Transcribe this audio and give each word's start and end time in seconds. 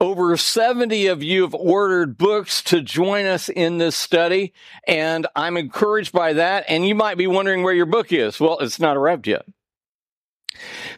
Over 0.00 0.36
70 0.36 1.06
of 1.06 1.22
you 1.22 1.42
have 1.42 1.54
ordered 1.54 2.18
books 2.18 2.62
to 2.64 2.80
join 2.80 3.26
us 3.26 3.48
in 3.48 3.78
this 3.78 3.96
study, 3.96 4.52
and 4.86 5.26
I'm 5.36 5.56
encouraged 5.56 6.12
by 6.12 6.34
that. 6.34 6.64
And 6.68 6.86
you 6.86 6.94
might 6.94 7.16
be 7.16 7.26
wondering 7.26 7.62
where 7.62 7.74
your 7.74 7.86
book 7.86 8.12
is. 8.12 8.40
Well, 8.40 8.58
it's 8.58 8.80
not 8.80 8.96
arrived 8.96 9.26
yet. 9.26 9.46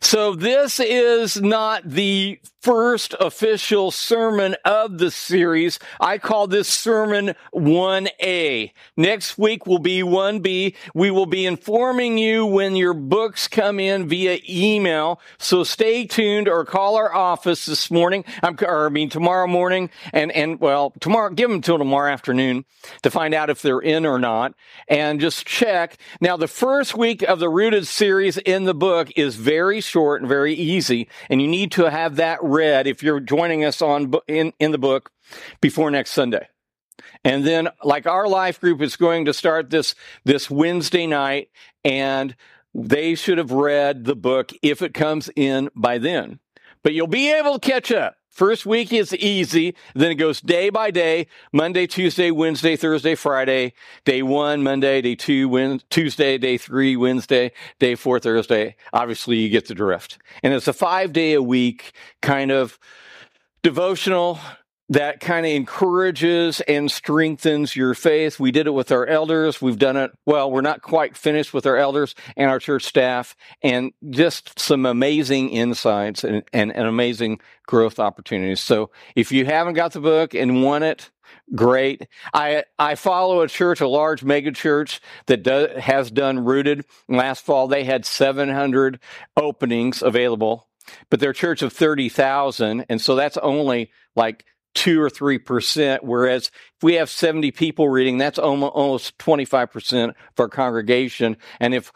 So 0.01 0.35
this 0.35 0.81
is 0.81 1.41
not 1.41 1.89
the 1.89 2.41
first 2.67 3.15
official 3.21 3.93
sermon 3.93 4.57
of 4.65 4.99
the 4.99 5.09
series. 5.09 5.79
I 6.01 6.19
call 6.19 6.49
this 6.49 6.69
sermon 6.69 7.37
1A. 7.55 8.73
Next 8.97 9.39
week 9.39 9.67
will 9.67 9.79
be 9.79 10.03
1B. 10.03 10.75
We 10.93 11.13
will 11.13 11.27
be 11.27 11.47
informing 11.47 12.19
you 12.19 12.45
when 12.45 12.75
your 12.75 12.93
books 12.93 13.47
come 13.47 13.79
in 13.79 14.09
via 14.09 14.41
email. 14.49 15.21
So 15.39 15.63
stay 15.63 16.07
tuned 16.07 16.49
or 16.49 16.65
call 16.65 16.97
our 16.97 17.15
office 17.15 17.67
this 17.67 17.89
morning. 17.89 18.25
I'm, 18.43 18.57
or 18.61 18.87
I 18.87 18.89
mean 18.89 19.11
tomorrow 19.11 19.47
morning 19.47 19.89
and, 20.13 20.33
and 20.33 20.59
well, 20.59 20.93
tomorrow, 20.99 21.31
give 21.31 21.49
them 21.49 21.61
till 21.61 21.79
tomorrow 21.79 22.13
afternoon 22.13 22.65
to 23.03 23.13
find 23.13 23.33
out 23.33 23.49
if 23.49 23.63
they're 23.63 23.79
in 23.79 24.05
or 24.05 24.19
not 24.19 24.55
and 24.89 25.21
just 25.21 25.47
check. 25.47 25.99
Now, 26.21 26.37
the 26.37 26.49
first 26.49 26.97
week 26.97 27.23
of 27.23 27.39
the 27.39 27.49
rooted 27.49 27.87
series 27.87 28.39
in 28.39 28.65
the 28.65 28.75
book 28.75 29.11
is 29.15 29.37
very 29.37 29.81
short 29.87 30.21
and 30.21 30.29
very 30.29 30.55
easy 30.55 31.09
and 31.31 31.41
you 31.41 31.49
need 31.49 31.73
to 31.73 31.91
have 31.91 32.17
that 32.17 32.39
read 32.43 32.87
if 32.87 33.03
you're 33.03 33.21
joining 33.21 33.65
us 33.65 33.81
on 33.81 34.13
in, 34.27 34.53
in 34.59 34.73
the 34.73 34.79
book 34.79 35.11
before 35.61 35.91
next 35.91 36.11
Sunday. 36.11 36.49
And 37.25 37.47
then 37.47 37.69
like 37.83 38.07
our 38.07 38.29
life 38.29 38.61
group 38.61 38.81
is 38.81 38.97
going 38.97 39.25
to 39.27 39.35
start 39.35 39.71
this 39.71 39.95
this 40.25 40.51
Wednesday 40.51 41.07
night 41.07 41.51
and 41.85 42.35
they 42.75 43.15
should 43.15 43.39
have 43.39 43.53
read 43.53 44.05
the 44.05 44.17
book 44.17 44.53
if 44.63 44.83
it 44.83 44.95
comes 44.95 45.31
in 45.35 45.71
by 45.75 45.99
then. 45.99 46.41
But 46.83 46.93
you'll 46.93 47.07
be 47.07 47.33
able 47.33 47.59
to 47.59 47.71
catch 47.71 47.91
up. 47.91 48.16
First 48.37 48.67
week 48.67 48.93
is 48.93 49.15
easy. 49.15 49.75
Then 49.95 50.11
it 50.11 50.17
goes 50.17 50.43
day 50.43 50.69
by 50.69 50.91
day. 50.91 51.27
Monday, 51.55 51.87
Tuesday, 51.87 52.31
Wednesday, 52.31 52.77
Thursday, 52.77 53.15
Friday. 53.15 53.73
Day 54.05 54.21
one, 54.21 54.63
Monday. 54.63 55.01
Day 55.01 55.15
two, 55.15 55.79
Tuesday. 55.89 56.37
Day 56.37 56.59
three, 56.59 56.97
Wednesday. 56.99 57.51
Day 57.79 57.95
four, 57.95 58.21
Thursday. 58.21 58.77
Obviously, 58.93 59.37
you 59.37 59.49
get 59.49 59.69
the 59.69 59.75
drift. 59.75 60.19
And 60.43 60.53
it's 60.53 60.69
a 60.69 60.75
five 60.75 61.15
day 61.15 61.33
a 61.33 61.41
week 61.41 61.93
kind 62.21 62.53
of 62.53 62.79
devotional 63.63 64.39
that 64.89 65.21
kind 65.21 65.45
of 65.45 65.53
encourages 65.53 66.61
and 66.63 66.91
strengthens 66.91 67.75
your 67.75 67.95
faith. 67.95 68.39
We 68.39 68.53
did 68.53 68.67
it 68.67 68.71
with 68.71 68.93
our 68.93 69.05
elders. 69.07 69.61
We've 69.61 69.79
done 69.79 69.97
it, 69.97 70.13
well, 70.25 70.51
we're 70.51 70.61
not 70.61 70.83
quite 70.83 71.17
finished 71.17 71.53
with 71.53 71.67
our 71.67 71.77
elders 71.77 72.15
and 72.37 72.49
our 72.49 72.61
church 72.61 72.85
staff, 72.85 73.37
and 73.63 73.93
just 74.11 74.59
some 74.59 74.87
amazing 74.87 75.51
insights 75.51 76.23
and, 76.23 76.45
and, 76.53 76.75
and 76.75 76.87
amazing 76.87 77.41
growth 77.67 77.99
opportunities. 77.99 78.61
So 78.61 78.91
if 79.17 79.33
you 79.33 79.45
haven't 79.45 79.75
got 79.75 79.93
the 79.93 80.01
book 80.01 80.35
and 80.35 80.63
want 80.63 80.85
it, 80.85 81.11
great. 81.55 82.07
I 82.33 82.65
I 82.79 82.95
follow 82.95 83.41
a 83.41 83.49
church, 83.49 83.81
a 83.81 83.89
large 83.89 84.23
mega 84.23 84.53
church 84.53 85.01
that 85.27 85.43
does, 85.43 85.77
has 85.79 86.11
done 86.11 86.45
rooted. 86.45 86.85
Last 87.09 87.45
fall, 87.45 87.67
they 87.67 87.85
had 87.85 88.05
700 88.05 89.01
openings 89.37 90.03
available, 90.03 90.69
but 91.11 91.19
their 91.19 91.33
church 91.33 91.63
of 91.63 91.73
30,000, 91.73 92.87
and 92.89 93.01
so 93.01 93.17
that's 93.17 93.37
only 93.39 93.91
like 94.15 94.45
two 94.77 95.01
or 95.03 95.11
three 95.11 95.39
percent. 95.39 96.05
Whereas 96.05 96.51
if 96.77 96.83
we 96.83 96.95
have 96.95 97.11
70 97.11 97.51
people 97.51 97.89
reading, 97.89 98.19
that's 98.19 98.39
almost 98.39 99.19
25 99.19 99.73
percent 99.73 100.11
of 100.11 100.39
our 100.39 100.49
congregation. 100.49 101.39
And 101.59 101.75
if 101.75 101.91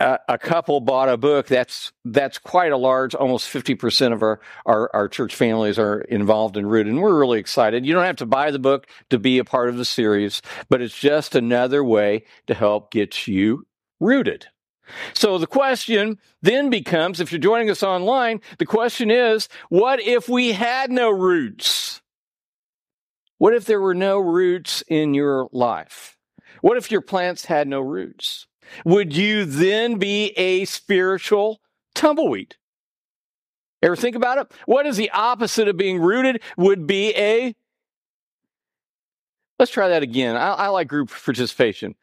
a, 0.00 0.18
a, 0.28 0.38
couple 0.38 0.80
bought 0.80 1.08
a 1.08 1.16
book, 1.16 1.46
that's 1.46 1.92
that's 2.04 2.38
quite 2.38 2.72
a 2.72 2.76
large, 2.76 3.14
almost 3.14 3.48
50 3.48 3.74
percent 3.74 4.14
of 4.14 4.22
our, 4.22 4.40
our, 4.64 4.90
our 4.94 5.08
church 5.08 5.34
families 5.34 5.78
are 5.78 6.00
involved 6.02 6.56
in 6.56 6.66
Root, 6.66 6.86
and 6.86 7.02
we're 7.02 7.18
really 7.18 7.40
excited. 7.40 7.84
You 7.84 7.92
don't 7.92 8.04
have 8.04 8.16
to 8.16 8.26
buy 8.26 8.50
the 8.50 8.58
book 8.58 8.86
to 9.10 9.18
be 9.18 9.38
a 9.38 9.44
part 9.44 9.68
of 9.68 9.76
the 9.76 9.84
series, 9.84 10.40
but 10.68 10.80
it's 10.80 10.98
just 10.98 11.34
another 11.34 11.82
way 11.82 12.24
to 12.46 12.54
help 12.54 12.90
get 12.90 13.26
you 13.26 13.66
rooted. 14.00 14.46
So 15.14 15.38
the 15.38 15.46
question 15.46 16.18
then 16.42 16.70
becomes 16.70 17.20
if 17.20 17.32
you're 17.32 17.38
joining 17.38 17.70
us 17.70 17.82
online, 17.82 18.40
the 18.58 18.66
question 18.66 19.10
is 19.10 19.48
what 19.68 20.00
if 20.00 20.28
we 20.28 20.52
had 20.52 20.90
no 20.90 21.10
roots? 21.10 22.02
What 23.38 23.54
if 23.54 23.64
there 23.64 23.80
were 23.80 23.94
no 23.94 24.18
roots 24.18 24.82
in 24.88 25.14
your 25.14 25.48
life? 25.52 26.16
What 26.60 26.76
if 26.76 26.90
your 26.90 27.00
plants 27.00 27.44
had 27.46 27.68
no 27.68 27.80
roots? 27.80 28.46
Would 28.84 29.14
you 29.14 29.44
then 29.44 29.98
be 29.98 30.28
a 30.36 30.64
spiritual 30.64 31.60
tumbleweed? 31.94 32.56
Ever 33.82 33.96
think 33.96 34.16
about 34.16 34.38
it? 34.38 34.52
What 34.64 34.86
is 34.86 34.96
the 34.96 35.10
opposite 35.10 35.68
of 35.68 35.76
being 35.76 36.00
rooted? 36.00 36.42
Would 36.56 36.86
be 36.86 37.14
a. 37.16 37.54
Let's 39.58 39.70
try 39.70 39.88
that 39.88 40.02
again. 40.02 40.36
I, 40.36 40.52
I 40.52 40.68
like 40.68 40.88
group 40.88 41.10
participation. 41.10 41.94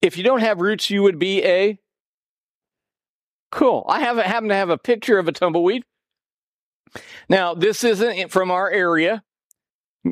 If 0.00 0.16
you 0.16 0.24
don't 0.24 0.40
have 0.40 0.60
roots, 0.60 0.88
you 0.88 1.02
would 1.02 1.18
be 1.18 1.44
a. 1.44 1.78
Cool. 3.50 3.84
I 3.88 4.00
have, 4.00 4.16
happen 4.16 4.48
to 4.48 4.54
have 4.54 4.70
a 4.70 4.78
picture 4.78 5.18
of 5.18 5.28
a 5.28 5.32
tumbleweed. 5.32 5.84
Now, 7.28 7.54
this 7.54 7.84
isn't 7.84 8.30
from 8.30 8.50
our 8.50 8.70
area. 8.70 9.22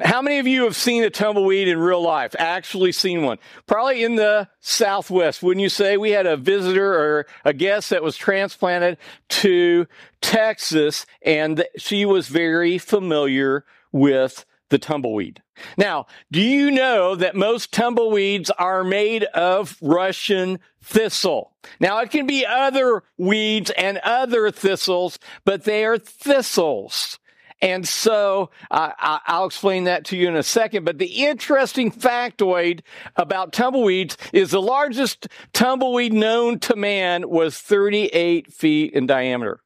How 0.03 0.23
many 0.23 0.39
of 0.39 0.47
you 0.47 0.65
have 0.65 0.75
seen 0.75 1.05
a 1.05 1.11
tumbleweed 1.11 1.69
in 1.69 1.79
real 1.79 2.03
life? 2.03 2.35
Actually 2.39 2.93
seen 2.93 3.23
one? 3.23 3.39
Probably 3.67 4.03
in 4.03 4.17
the 4.17 4.49
Southwest, 4.61 5.43
wouldn't 5.43 5.63
you 5.63 5.69
say? 5.69 5.97
We 5.97 6.11
had 6.11 6.27
a 6.27 6.37
visitor 6.37 6.95
or 6.95 7.27
a 7.45 7.53
guest 7.53 7.91
that 7.91 8.03
was 8.03 8.17
transplanted 8.17 8.99
to 9.29 9.87
Texas 10.21 11.07
and 11.23 11.65
she 11.77 12.05
was 12.05 12.29
very 12.29 12.79
familiar 12.79 13.65
with 13.93 14.45
the 14.71 14.79
tumbleweed. 14.79 15.43
Now, 15.77 16.07
do 16.33 16.41
you 16.41 16.71
know 16.71 17.15
that 17.15 17.37
most 17.37 17.73
tumbleweeds 17.73 18.51
are 18.51 18.85
made 18.85 19.25
of 19.25 19.77
Russian 19.81 20.59
thistle? 20.83 21.53
Now, 21.81 21.99
it 22.01 22.11
can 22.11 22.27
be 22.27 22.45
other 22.47 23.03
weeds 23.19 23.71
and 23.71 23.99
other 23.99 24.51
thistles, 24.51 25.19
but 25.45 25.65
they 25.65 25.85
are 25.85 25.99
thistles. 25.99 27.19
And 27.65 27.89
so 27.89 28.51
uh, 28.71 28.91
I'll 28.99 29.47
explain 29.47 29.85
that 29.85 30.05
to 30.07 30.17
you 30.19 30.29
in 30.29 30.37
a 30.37 30.43
second. 30.43 30.85
But 30.85 30.99
the 30.99 31.25
interesting 31.25 31.91
factoid 31.91 32.81
about 33.17 33.55
tumbleweeds 33.55 34.19
is 34.35 34.51
the 34.51 34.61
largest 34.61 35.29
tumbleweed 35.55 36.13
known 36.13 36.59
to 36.61 36.77
man 36.77 37.29
was 37.29 37.59
38 37.59 38.53
feet 38.53 38.93
in 38.93 39.07
diameter. 39.07 39.64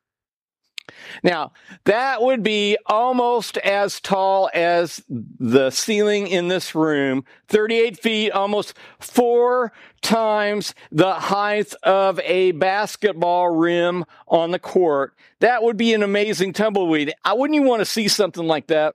Now, 1.23 1.53
that 1.85 2.23
would 2.23 2.43
be 2.43 2.77
almost 2.87 3.57
as 3.59 4.01
tall 4.01 4.51
as 4.55 5.03
the 5.09 5.71
ceiling 5.71 6.27
in 6.27 6.49
this 6.49 6.75
room, 6.75 7.25
38 7.49 7.99
feet, 7.99 8.31
almost 8.31 8.75
four 8.99 9.73
times 10.03 10.75
the 10.91 11.15
height 11.15 11.75
of 11.83 12.21
a 12.21 12.53
basketball 12.53 13.51
rim 13.51 14.05
on 14.27 14.51
the 14.51 14.59
court. 14.59 15.15
That 15.41 15.63
would 15.63 15.77
be 15.77 15.95
an 15.95 16.03
amazing 16.03 16.53
tumbleweed. 16.53 17.13
I 17.25 17.35
wouldn't 17.35 17.55
you 17.55 17.63
want 17.63 17.81
to 17.81 17.87
see 17.87 18.09
something 18.09 18.47
like 18.47 18.69
that? 18.69 18.95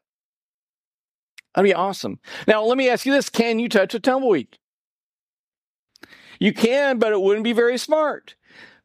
That'd 1.56 1.70
be 1.70 1.74
awesome. 1.74 2.20
Now, 2.48 2.64
let 2.64 2.78
me 2.78 2.90
ask 2.90 3.06
you 3.06 3.14
this. 3.14 3.30
Can 3.30 3.60
you 3.60 3.70
touch 3.70 3.94
a 3.94 4.00
tumbleweed? 4.00 4.58
You 6.40 6.54
can, 6.54 6.98
but 6.98 7.14
it 7.14 7.22
wouldn't 7.22 7.44
be 7.44 7.54
very 7.54 7.78
smart. 7.78 8.36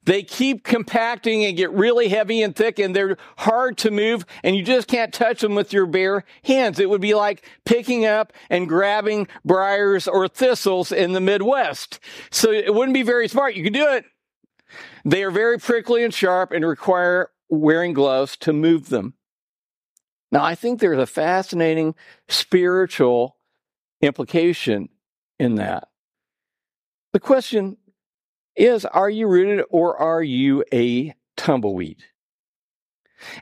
They 0.08 0.22
keep 0.22 0.64
compacting 0.64 1.44
and 1.44 1.54
get 1.54 1.70
really 1.70 2.08
heavy 2.08 2.40
and 2.40 2.56
thick 2.56 2.78
and 2.78 2.96
they're 2.96 3.18
hard 3.36 3.76
to 3.76 3.90
move 3.90 4.24
and 4.42 4.56
you 4.56 4.62
just 4.62 4.88
can't 4.88 5.12
touch 5.12 5.42
them 5.42 5.54
with 5.54 5.70
your 5.70 5.84
bare 5.84 6.24
hands. 6.44 6.80
It 6.80 6.88
would 6.88 7.02
be 7.02 7.12
like 7.12 7.46
picking 7.66 8.06
up 8.06 8.32
and 8.48 8.66
grabbing 8.66 9.28
briars 9.44 10.08
or 10.08 10.26
thistles 10.26 10.92
in 10.92 11.12
the 11.12 11.20
Midwest. 11.20 12.00
So 12.30 12.50
it 12.50 12.72
wouldn't 12.72 12.94
be 12.94 13.02
very 13.02 13.28
smart. 13.28 13.54
You 13.54 13.62
could 13.62 13.74
do 13.74 13.86
it. 13.86 14.06
They 15.04 15.22
are 15.24 15.30
very 15.30 15.58
prickly 15.58 16.02
and 16.02 16.14
sharp 16.14 16.52
and 16.52 16.64
require 16.64 17.28
wearing 17.50 17.92
gloves 17.92 18.38
to 18.38 18.54
move 18.54 18.88
them. 18.88 19.12
Now, 20.32 20.42
I 20.42 20.54
think 20.54 20.80
there's 20.80 20.98
a 20.98 21.04
fascinating 21.04 21.94
spiritual 22.28 23.36
implication 24.00 24.88
in 25.38 25.56
that. 25.56 25.88
The 27.12 27.20
question 27.20 27.77
is 28.58 28.84
are 28.84 29.08
you 29.08 29.26
rooted 29.26 29.64
or 29.70 29.96
are 29.96 30.22
you 30.22 30.64
a 30.72 31.14
tumbleweed? 31.36 32.02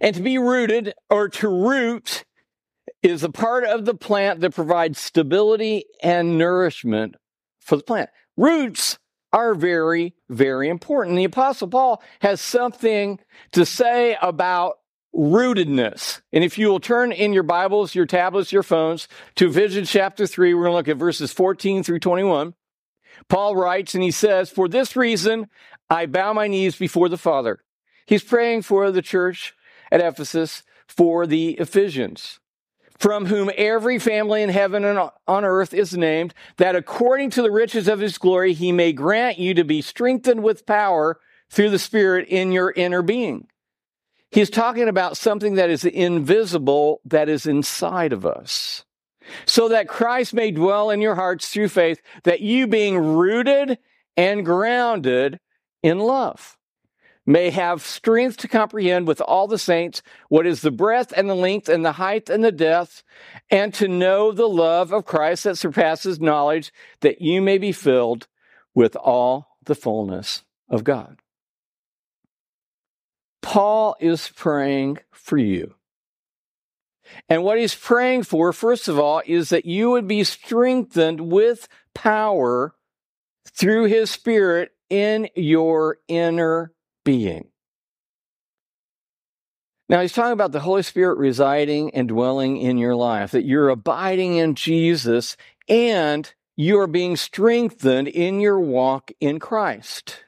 And 0.01 0.15
to 0.15 0.23
be 0.23 0.39
rooted 0.39 0.95
or 1.11 1.29
to 1.29 1.49
root 1.49 2.25
is 3.03 3.25
a 3.25 3.31
part 3.31 3.65
of 3.65 3.85
the 3.85 3.95
plant 3.95 4.41
that 4.41 4.55
provides 4.55 4.99
stability 4.99 5.85
and 6.03 6.39
nourishment 6.39 7.17
for 7.61 7.77
the 7.77 7.83
plant. 7.83 8.11
Roots 8.37 8.99
are 9.33 9.55
very, 9.55 10.15
very 10.29 10.69
important. 10.69 11.17
The 11.17 11.25
Apostle 11.25 11.69
Paul 11.69 12.03
has 12.21 12.41
something 12.41 13.19
to 13.53 13.67
say 13.67 14.17
about 14.23 14.79
rootedness. 15.15 16.21
And 16.33 16.45
if 16.45 16.59
you 16.59 16.69
will 16.69 16.81
turn 16.81 17.13
in 17.13 17.33
your 17.33 17.43
Bibles, 17.43 17.95
your 17.95 18.07
tablets, 18.07 18.53
your 18.53 18.63
phones 18.63 19.09
to 19.37 19.49
Ephesians 19.49 19.91
chapter 19.91 20.27
3, 20.27 20.55
we're 20.55 20.65
going 20.65 20.73
to 20.73 20.77
look 20.77 20.89
at 20.89 20.97
verses 20.97 21.33
14 21.33 21.83
through 21.83 22.01
21. 22.01 22.55
Paul 23.29 23.57
writes 23.57 23.95
and 23.95 24.03
he 24.03 24.11
says, 24.11 24.51
For 24.51 24.69
this 24.69 24.97
reason, 24.97 25.49
I 25.89 26.07
bow 26.07 26.33
my 26.33 26.49
knees 26.49 26.77
before 26.77 27.09
the 27.09 27.19
Father. 27.19 27.61
He's 28.07 28.25
praying 28.25 28.63
for 28.63 28.91
the 28.91 29.03
church 29.03 29.55
at 29.91 30.01
Ephesus, 30.01 30.63
for 30.87 31.27
the 31.27 31.51
Ephesians 31.53 32.41
from 32.99 33.27
whom 33.27 33.51
every 33.57 33.99
family 33.99 34.43
in 34.43 34.49
heaven 34.49 34.85
and 34.85 34.99
on 35.27 35.45
earth 35.45 35.75
is 35.75 35.95
named, 35.97 36.33
that 36.57 36.75
according 36.75 37.31
to 37.31 37.43
the 37.43 37.51
riches 37.51 37.89
of 37.89 38.01
his 38.01 38.19
glory, 38.19 38.53
he 38.53 38.73
may 38.73 38.93
grant 38.93 39.39
you 39.39 39.53
to 39.55 39.65
be 39.65 39.83
strengthened 39.83 40.43
with 40.43 40.67
power 40.67 41.19
through 41.51 41.71
the 41.71 41.79
Spirit 41.79 42.27
in 42.29 42.53
your 42.53 42.73
inner 42.73 43.03
being. 43.03 43.49
He's 44.31 44.51
talking 44.51 44.89
about 44.89 45.17
something 45.17 45.57
that 45.57 45.71
is 45.71 45.85
invisible 45.85 47.01
that 47.05 47.29
is 47.29 47.47
inside 47.47 48.13
of 48.13 48.27
us. 48.27 48.86
So 49.45 49.69
that 49.69 49.89
Christ 49.89 50.35
may 50.35 50.51
dwell 50.51 50.91
in 50.91 51.01
your 51.01 51.15
hearts 51.15 51.49
through 51.49 51.69
faith, 51.69 52.01
that 52.25 52.41
you 52.41 52.67
being 52.67 52.99
rooted 52.99 53.79
and 54.17 54.45
grounded 54.45 55.41
in 55.83 55.99
love 55.99 56.57
may 57.27 57.51
have 57.51 57.83
strength 57.83 58.37
to 58.39 58.49
comprehend 58.49 59.09
with 59.09 59.21
all 59.21 59.49
the 59.49 59.59
saints 59.59 60.01
what 60.29 60.47
is 60.47 60.63
the 60.63 60.71
breadth 60.71 61.13
and 61.17 61.29
the 61.29 61.35
length 61.35 61.69
and 61.69 61.85
the 61.85 61.93
height 61.93 62.31
and 62.31 62.45
the 62.45 62.53
depth, 62.53 63.03
and 63.51 63.75
to 63.75 63.89
know 63.89 64.31
the 64.31 64.49
love 64.49 64.93
of 64.93 65.05
Christ 65.05 65.45
that 65.45 65.59
surpasses 65.59 66.21
knowledge, 66.21 66.73
that 67.01 67.21
you 67.21 67.43
may 67.43 67.59
be 67.59 67.73
filled 67.73 68.29
with 68.75 68.95
all 68.95 69.59
the 69.65 69.75
fullness 69.75 70.45
of 70.69 70.85
God. 70.85 71.19
Paul 73.43 73.97
is 74.01 74.29
praying 74.29 74.99
for 75.11 75.37
you. 75.37 75.75
And 77.29 77.43
what 77.43 77.59
he's 77.59 77.75
praying 77.75 78.25
for, 78.25 78.53
first 78.53 78.89
of 78.89 78.99
all, 78.99 79.23
is 79.27 79.51
that 79.51 79.65
you 79.65 79.91
would 79.91 80.09
be 80.09 80.25
strengthened 80.25 81.21
with 81.21 81.69
power 81.95 82.75
through 83.47 83.85
his 83.85 84.11
spirit 84.11 84.73
in 84.91 85.29
your 85.35 85.99
inner 86.09 86.73
being. 87.05 87.49
Now, 89.89 90.01
he's 90.01 90.13
talking 90.13 90.33
about 90.33 90.51
the 90.53 90.61
Holy 90.61 90.83
Spirit 90.83 91.19
residing 91.19 91.95
and 91.95 92.09
dwelling 92.09 92.57
in 92.57 92.77
your 92.77 92.97
life, 92.97 93.31
that 93.31 93.45
you're 93.45 93.69
abiding 93.69 94.37
in 94.37 94.57
Jesus 94.57 95.37
and 95.69 96.33
you 96.57 96.79
are 96.81 96.89
being 96.89 97.17
strengthened 97.17 98.09
in 98.09 98.41
your 98.41 98.59
walk 98.59 99.13
in 99.21 99.39
Christ. 99.39 100.25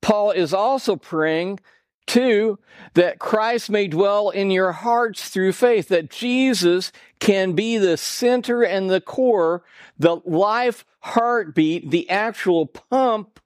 Paul 0.00 0.30
is 0.30 0.54
also 0.54 0.96
praying, 0.96 1.60
too, 2.06 2.58
that 2.94 3.18
Christ 3.18 3.70
may 3.70 3.88
dwell 3.88 4.30
in 4.30 4.50
your 4.50 4.72
hearts 4.72 5.28
through 5.28 5.52
faith, 5.52 5.88
that 5.88 6.10
Jesus 6.10 6.92
can 7.18 7.52
be 7.52 7.78
the 7.78 7.96
center 7.96 8.62
and 8.62 8.90
the 8.90 9.00
core, 9.00 9.62
the 9.98 10.16
life 10.24 10.84
heartbeat, 11.00 11.90
the 11.90 12.08
actual 12.10 12.66
pump 12.66 13.40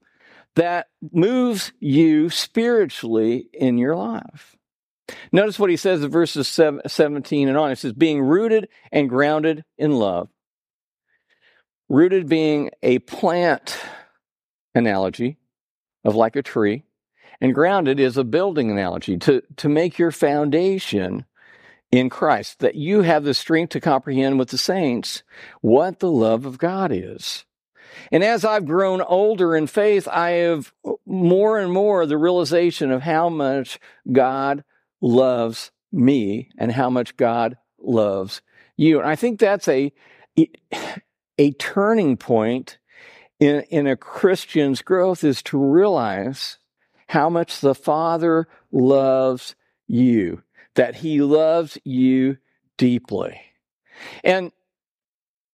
that 0.57 0.89
moves 1.13 1.73
you 1.79 2.31
spiritually 2.31 3.49
in 3.53 3.79
your 3.79 3.95
life. 3.95 4.57
Notice 5.33 5.59
what 5.59 5.71
he 5.71 5.77
says 5.77 6.03
in 6.03 6.11
verses 6.11 6.49
17 6.49 7.49
and 7.49 7.57
on. 7.57 7.71
It 7.71 7.79
says, 7.79 7.93
being 7.93 8.21
rooted 8.21 8.69
and 8.93 9.09
grounded 9.09 9.65
in 9.79 9.93
love. 9.93 10.29
Rooted 11.89 12.29
being 12.29 12.71
a 12.83 12.99
plant 12.99 13.79
analogy 14.75 15.39
of 16.05 16.15
like 16.15 16.37
a 16.37 16.43
tree, 16.43 16.85
and 17.41 17.55
grounded 17.55 18.01
is 18.01 18.17
a 18.17 18.25
building 18.25 18.71
analogy 18.71 19.17
to, 19.19 19.43
to 19.57 19.69
make 19.69 19.99
your 19.99 20.11
foundation 20.11 21.25
in 21.91 22.11
Christ, 22.11 22.59
that 22.59 22.75
you 22.75 23.03
have 23.03 23.25
the 23.25 23.35
strength 23.35 23.71
to 23.71 23.81
comprehend 23.81 24.39
with 24.39 24.51
the 24.51 24.59
saints 24.59 25.23
what 25.61 26.01
the 26.01 26.11
love 26.11 26.45
of 26.45 26.59
God 26.59 26.93
is 26.93 27.45
and 28.11 28.25
as 28.25 28.45
I've 28.45 28.67
grown 28.67 29.01
older 29.03 29.57
in 29.57 29.67
faith, 29.67 30.09
I 30.09 30.31
have 30.31 30.73
more 31.07 31.59
and 31.59 31.73
more 31.73 32.07
the 32.07 32.19
realization 32.19 32.91
of 32.91 33.03
how 33.03 33.29
much 33.29 33.79
God 34.11 34.65
loves 35.01 35.71
me 35.93 36.51
and 36.59 36.73
how 36.73 36.91
much 36.91 37.17
God 37.17 37.57
loves 37.79 38.43
you. 38.77 38.99
And 38.99 39.09
I 39.09 39.17
think 39.17 39.39
that's 39.39 39.69
a, 39.69 39.93
a 41.39 41.53
turning 41.53 42.17
point 42.17 42.79
in, 43.41 43.63
in 43.71 43.87
a 43.87 43.97
Christian's 43.97 44.83
growth 44.83 45.25
is 45.25 45.43
to 45.45 45.59
realize 45.59 46.59
how 47.09 47.29
much 47.29 47.61
the 47.61 47.75
Father 47.75 48.47
loves 48.71 49.55
you, 49.87 50.43
that 50.75 50.97
He 50.97 51.21
loves 51.21 51.79
you 51.85 52.39
deeply. 52.77 53.41
And 54.23 54.53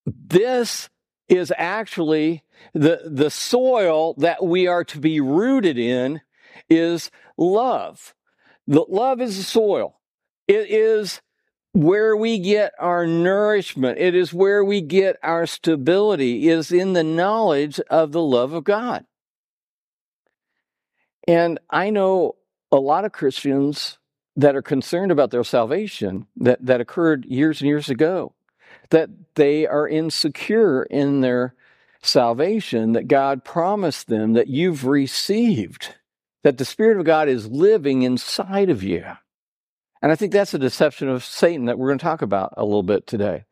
this 0.06 0.90
is 1.28 1.52
actually 1.56 2.44
the, 2.74 3.02
the 3.06 3.30
soil 3.30 4.14
that 4.14 4.44
we 4.44 4.66
are 4.66 4.84
to 4.84 4.98
be 4.98 5.20
rooted 5.20 5.78
in 5.78 6.20
is 6.68 7.10
love. 7.38 8.14
The, 8.66 8.84
love 8.88 9.20
is 9.20 9.36
the 9.36 9.42
soil. 9.42 10.00
It 10.46 10.70
is 10.70 11.22
where 11.72 12.16
we 12.16 12.38
get 12.38 12.72
our 12.78 13.06
nourishment. 13.06 13.98
It 13.98 14.14
is 14.14 14.32
where 14.32 14.64
we 14.64 14.80
get 14.80 15.16
our 15.22 15.46
stability 15.46 16.48
is 16.48 16.70
in 16.70 16.92
the 16.92 17.02
knowledge 17.04 17.80
of 17.90 18.12
the 18.12 18.22
love 18.22 18.52
of 18.52 18.64
God. 18.64 19.04
And 21.26 21.58
I 21.70 21.90
know 21.90 22.36
a 22.70 22.76
lot 22.76 23.04
of 23.04 23.12
Christians 23.12 23.98
that 24.36 24.56
are 24.56 24.62
concerned 24.62 25.12
about 25.12 25.30
their 25.30 25.44
salvation 25.44 26.26
that, 26.36 26.64
that 26.64 26.80
occurred 26.80 27.24
years 27.26 27.60
and 27.60 27.68
years 27.68 27.88
ago 27.88 28.34
that 28.90 29.08
they 29.34 29.66
are 29.66 29.88
insecure 29.88 30.82
in 30.84 31.20
their 31.20 31.54
salvation 32.02 32.92
that 32.92 33.08
God 33.08 33.44
promised 33.44 34.08
them 34.08 34.34
that 34.34 34.48
you've 34.48 34.84
received, 34.84 35.94
that 36.42 36.58
the 36.58 36.64
Spirit 36.64 36.98
of 36.98 37.06
God 37.06 37.28
is 37.28 37.48
living 37.48 38.02
inside 38.02 38.68
of 38.68 38.82
you. 38.82 39.04
And 40.02 40.12
I 40.12 40.16
think 40.16 40.32
that's 40.32 40.52
a 40.52 40.58
deception 40.58 41.08
of 41.08 41.24
Satan 41.24 41.64
that 41.64 41.78
we're 41.78 41.88
going 41.88 41.98
to 41.98 42.02
talk 42.04 42.20
about 42.20 42.52
a 42.56 42.64
little 42.64 42.82
bit 42.82 43.06
today. 43.06 43.46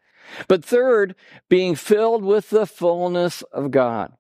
But 0.49 0.65
third, 0.65 1.15
being 1.49 1.75
filled 1.75 2.23
with 2.25 2.51
the 2.51 2.67
fullness 2.67 3.43
of 3.53 3.71
God. 3.71 4.13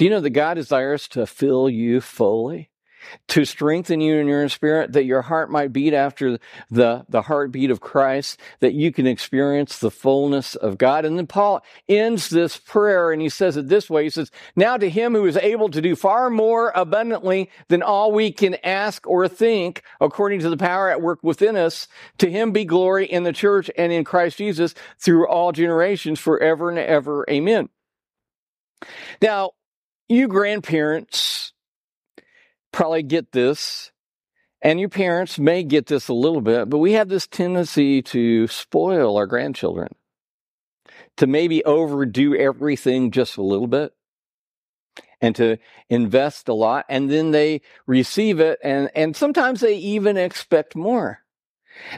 Do 0.00 0.06
you 0.06 0.10
know 0.10 0.20
that 0.20 0.30
God 0.30 0.54
desires 0.54 1.08
to 1.08 1.26
fill 1.26 1.68
you 1.68 2.00
fully? 2.00 2.70
to 3.28 3.46
strengthen 3.46 4.00
you 4.00 4.16
in 4.16 4.26
your 4.26 4.46
spirit, 4.50 4.92
that 4.92 5.06
your 5.06 5.22
heart 5.22 5.50
might 5.50 5.72
beat 5.72 5.94
after 5.94 6.38
the, 6.70 7.04
the 7.08 7.22
heartbeat 7.22 7.70
of 7.70 7.80
Christ, 7.80 8.38
that 8.60 8.74
you 8.74 8.92
can 8.92 9.06
experience 9.06 9.78
the 9.78 9.90
fullness 9.90 10.54
of 10.54 10.76
God. 10.76 11.06
And 11.06 11.16
then 11.16 11.26
Paul 11.26 11.64
ends 11.88 12.28
this 12.28 12.58
prayer 12.58 13.10
and 13.10 13.22
he 13.22 13.30
says 13.30 13.56
it 13.56 13.68
this 13.68 13.88
way. 13.88 14.04
He 14.04 14.10
says, 14.10 14.30
Now 14.54 14.76
to 14.76 14.88
him 14.88 15.14
who 15.14 15.24
is 15.24 15.38
able 15.38 15.70
to 15.70 15.80
do 15.80 15.96
far 15.96 16.28
more 16.28 16.72
abundantly 16.74 17.50
than 17.68 17.82
all 17.82 18.12
we 18.12 18.32
can 18.32 18.56
ask 18.62 19.06
or 19.06 19.28
think, 19.28 19.82
according 19.98 20.40
to 20.40 20.50
the 20.50 20.58
power 20.58 20.90
at 20.90 21.00
work 21.00 21.20
within 21.22 21.56
us, 21.56 21.88
to 22.18 22.30
him 22.30 22.52
be 22.52 22.66
glory 22.66 23.06
in 23.06 23.22
the 23.22 23.32
church 23.32 23.70
and 23.78 23.92
in 23.92 24.04
Christ 24.04 24.36
Jesus 24.38 24.74
through 24.98 25.26
all 25.26 25.52
generations 25.52 26.20
forever 26.20 26.68
and 26.68 26.78
ever. 26.78 27.24
Amen. 27.30 27.70
Now, 29.22 29.52
you 30.10 30.28
grandparents, 30.28 31.52
probably 32.72 33.02
get 33.02 33.32
this, 33.32 33.92
and 34.62 34.78
your 34.78 34.88
parents 34.88 35.38
may 35.38 35.62
get 35.62 35.86
this 35.86 36.08
a 36.08 36.14
little 36.14 36.40
bit, 36.40 36.68
but 36.68 36.78
we 36.78 36.92
have 36.92 37.08
this 37.08 37.26
tendency 37.26 38.02
to 38.02 38.46
spoil 38.48 39.16
our 39.16 39.26
grandchildren, 39.26 39.88
to 41.16 41.26
maybe 41.26 41.64
overdo 41.64 42.34
everything 42.34 43.10
just 43.10 43.36
a 43.36 43.42
little 43.42 43.66
bit 43.66 43.92
and 45.20 45.36
to 45.36 45.58
invest 45.88 46.48
a 46.48 46.54
lot 46.54 46.86
and 46.88 47.10
then 47.10 47.30
they 47.30 47.60
receive 47.86 48.40
it 48.40 48.58
and, 48.62 48.90
and 48.94 49.14
sometimes 49.14 49.60
they 49.60 49.76
even 49.76 50.16
expect 50.16 50.74
more. 50.74 51.19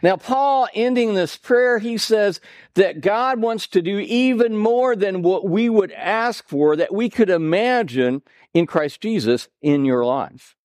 Now, 0.02 0.17
Paul 0.17 0.69
ending 0.75 1.14
this 1.14 1.37
prayer, 1.37 1.79
he 1.79 1.99
says 1.99 2.41
that 2.75 3.00
God 3.00 3.41
wants 3.41 3.67
to 3.69 3.83
do 3.83 3.99
even 3.99 4.57
more 4.57 4.95
than 4.95 5.23
what 5.23 5.49
we 5.49 5.69
would 5.69 5.93
ask 5.93 6.47
for, 6.49 6.76
that 6.76 6.95
we 6.95 7.09
could 7.09 7.31
imagine 7.31 8.23
in 8.55 8.67
Christ 8.67 9.00
Jesus 9.00 9.49
in 9.61 9.85
your 9.85 10.05
life. 10.05 10.57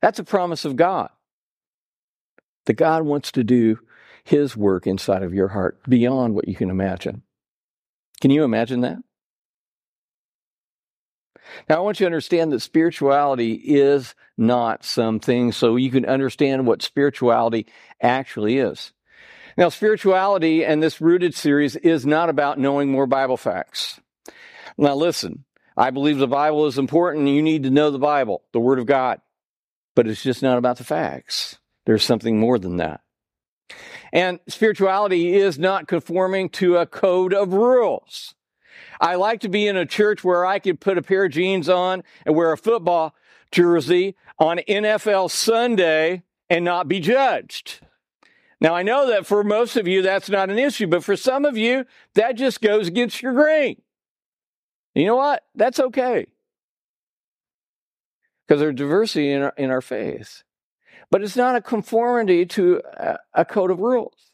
That's 0.00 0.18
a 0.18 0.24
promise 0.24 0.64
of 0.64 0.76
God. 0.76 1.10
That 2.66 2.74
God 2.74 3.04
wants 3.04 3.32
to 3.32 3.44
do 3.44 3.78
his 4.24 4.56
work 4.56 4.86
inside 4.86 5.22
of 5.22 5.34
your 5.34 5.48
heart 5.48 5.80
beyond 5.88 6.34
what 6.34 6.48
you 6.48 6.54
can 6.54 6.70
imagine. 6.70 7.22
Can 8.20 8.30
you 8.30 8.44
imagine 8.44 8.82
that? 8.82 8.98
Now, 11.68 11.76
I 11.76 11.80
want 11.80 12.00
you 12.00 12.04
to 12.04 12.08
understand 12.08 12.52
that 12.52 12.60
spirituality 12.60 13.52
is 13.52 14.14
not 14.36 14.84
something, 14.84 15.52
so 15.52 15.76
you 15.76 15.90
can 15.90 16.06
understand 16.06 16.66
what 16.66 16.82
spirituality 16.82 17.66
actually 18.02 18.58
is. 18.58 18.92
Now, 19.56 19.68
spirituality 19.68 20.64
and 20.64 20.82
this 20.82 21.00
rooted 21.00 21.34
series 21.34 21.76
is 21.76 22.06
not 22.06 22.30
about 22.30 22.58
knowing 22.58 22.90
more 22.90 23.06
Bible 23.06 23.36
facts. 23.36 24.00
Now, 24.78 24.94
listen, 24.94 25.44
I 25.76 25.90
believe 25.90 26.18
the 26.18 26.26
Bible 26.26 26.66
is 26.66 26.78
important. 26.78 27.28
You 27.28 27.42
need 27.42 27.64
to 27.64 27.70
know 27.70 27.90
the 27.90 27.98
Bible, 27.98 28.42
the 28.52 28.60
Word 28.60 28.78
of 28.78 28.86
God 28.86 29.20
but 29.94 30.06
it's 30.06 30.22
just 30.22 30.42
not 30.42 30.58
about 30.58 30.78
the 30.78 30.84
facts. 30.84 31.58
There's 31.86 32.04
something 32.04 32.38
more 32.38 32.58
than 32.58 32.76
that. 32.78 33.00
And 34.12 34.40
spirituality 34.48 35.34
is 35.34 35.58
not 35.58 35.88
conforming 35.88 36.48
to 36.50 36.76
a 36.76 36.86
code 36.86 37.32
of 37.32 37.52
rules. 37.52 38.34
I 39.00 39.14
like 39.14 39.40
to 39.40 39.48
be 39.48 39.66
in 39.66 39.76
a 39.76 39.86
church 39.86 40.22
where 40.24 40.44
I 40.44 40.58
could 40.58 40.80
put 40.80 40.98
a 40.98 41.02
pair 41.02 41.24
of 41.24 41.32
jeans 41.32 41.68
on 41.68 42.02
and 42.24 42.34
wear 42.34 42.52
a 42.52 42.58
football 42.58 43.14
jersey 43.50 44.16
on 44.38 44.58
NFL 44.68 45.30
Sunday 45.30 46.22
and 46.48 46.64
not 46.64 46.88
be 46.88 47.00
judged. 47.00 47.80
Now, 48.60 48.74
I 48.74 48.82
know 48.82 49.08
that 49.08 49.26
for 49.26 49.42
most 49.42 49.76
of 49.76 49.88
you, 49.88 50.02
that's 50.02 50.28
not 50.28 50.50
an 50.50 50.58
issue, 50.58 50.86
but 50.86 51.02
for 51.02 51.16
some 51.16 51.44
of 51.44 51.56
you, 51.56 51.86
that 52.14 52.32
just 52.36 52.60
goes 52.60 52.88
against 52.88 53.22
your 53.22 53.32
grain. 53.32 53.80
You 54.94 55.06
know 55.06 55.16
what? 55.16 55.44
That's 55.54 55.80
okay. 55.80 56.26
Because 58.46 58.60
there's 58.60 58.74
diversity 58.74 59.30
in 59.30 59.42
our, 59.42 59.54
in 59.56 59.70
our 59.70 59.80
faith. 59.80 60.42
But 61.10 61.22
it's 61.22 61.36
not 61.36 61.56
a 61.56 61.60
conformity 61.60 62.44
to 62.46 62.82
a, 62.96 63.18
a 63.34 63.44
code 63.44 63.70
of 63.70 63.78
rules. 63.78 64.29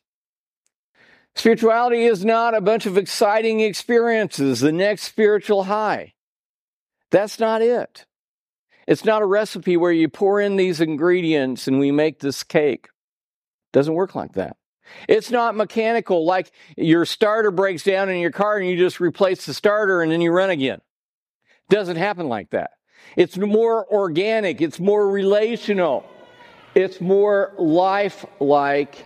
Spirituality 1.36 2.04
is 2.04 2.24
not 2.24 2.56
a 2.56 2.62
bunch 2.62 2.86
of 2.86 2.96
exciting 2.96 3.60
experiences, 3.60 4.60
the 4.60 4.72
next 4.72 5.02
spiritual 5.02 5.64
high. 5.64 6.14
That's 7.10 7.38
not 7.38 7.60
it. 7.60 8.06
It's 8.88 9.04
not 9.04 9.20
a 9.20 9.26
recipe 9.26 9.76
where 9.76 9.92
you 9.92 10.08
pour 10.08 10.40
in 10.40 10.56
these 10.56 10.80
ingredients 10.80 11.68
and 11.68 11.78
we 11.78 11.92
make 11.92 12.20
this 12.20 12.42
cake. 12.42 12.88
Doesn't 13.72 13.92
work 13.92 14.14
like 14.14 14.32
that. 14.32 14.56
It's 15.08 15.30
not 15.30 15.54
mechanical, 15.54 16.24
like 16.24 16.50
your 16.76 17.04
starter 17.04 17.50
breaks 17.50 17.82
down 17.82 18.08
in 18.08 18.18
your 18.18 18.30
car 18.30 18.56
and 18.56 18.66
you 18.66 18.78
just 18.78 18.98
replace 18.98 19.44
the 19.44 19.52
starter 19.52 20.00
and 20.00 20.10
then 20.10 20.22
you 20.22 20.30
run 20.32 20.48
again. 20.48 20.80
Doesn't 21.68 21.96
happen 21.96 22.28
like 22.28 22.50
that. 22.50 22.70
It's 23.14 23.36
more 23.36 23.86
organic, 23.92 24.62
it's 24.62 24.80
more 24.80 25.06
relational, 25.06 26.08
it's 26.74 26.98
more 26.98 27.52
lifelike 27.58 29.04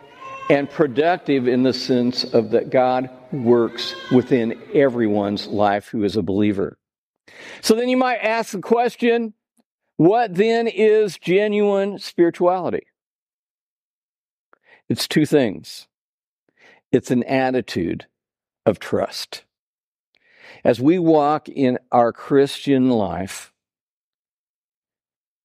and 0.50 0.69
productive 0.69 1.47
in 1.47 1.62
the 1.62 1.73
sense 1.73 2.25
of 2.25 2.50
that 2.50 2.71
God 2.71 3.09
works 3.33 3.95
within 4.11 4.61
everyone's 4.75 5.47
life 5.47 5.87
who 5.88 6.02
is 6.02 6.16
a 6.16 6.23
believer. 6.23 6.76
So 7.61 7.76
then 7.76 7.88
you 7.88 7.97
might 7.97 8.16
ask 8.16 8.50
the 8.50 8.61
question 8.61 9.35
what 9.97 10.35
then 10.35 10.66
is 10.66 11.19
genuine 11.19 11.99
spirituality? 11.99 12.87
It's 14.88 15.07
two 15.07 15.25
things 15.25 15.87
it's 16.90 17.12
an 17.12 17.23
attitude 17.23 18.07
of 18.66 18.80
trust. 18.80 19.45
As 20.64 20.80
we 20.80 20.99
walk 20.99 21.49
in 21.49 21.78
our 21.92 22.12
Christian 22.12 22.90
life, 22.90 23.52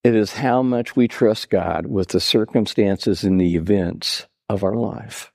it 0.04 0.16
is 0.16 0.34
how 0.34 0.64
much 0.64 0.96
we 0.96 1.08
trust 1.08 1.52
God 1.52 1.86
with 1.86 2.08
the 2.08 2.20
circumstances 2.20 3.24
and 3.24 3.40
the 3.40 3.56
events 3.56 4.26
of 4.50 4.64
our 4.64 4.76
life. 4.76 5.32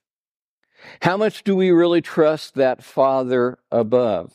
How 1.03 1.17
much 1.17 1.45
do 1.45 1.55
we 1.55 1.71
really 1.71 2.01
trust 2.01 2.55
that 2.55 2.83
Father 2.83 3.59
above, 3.71 4.33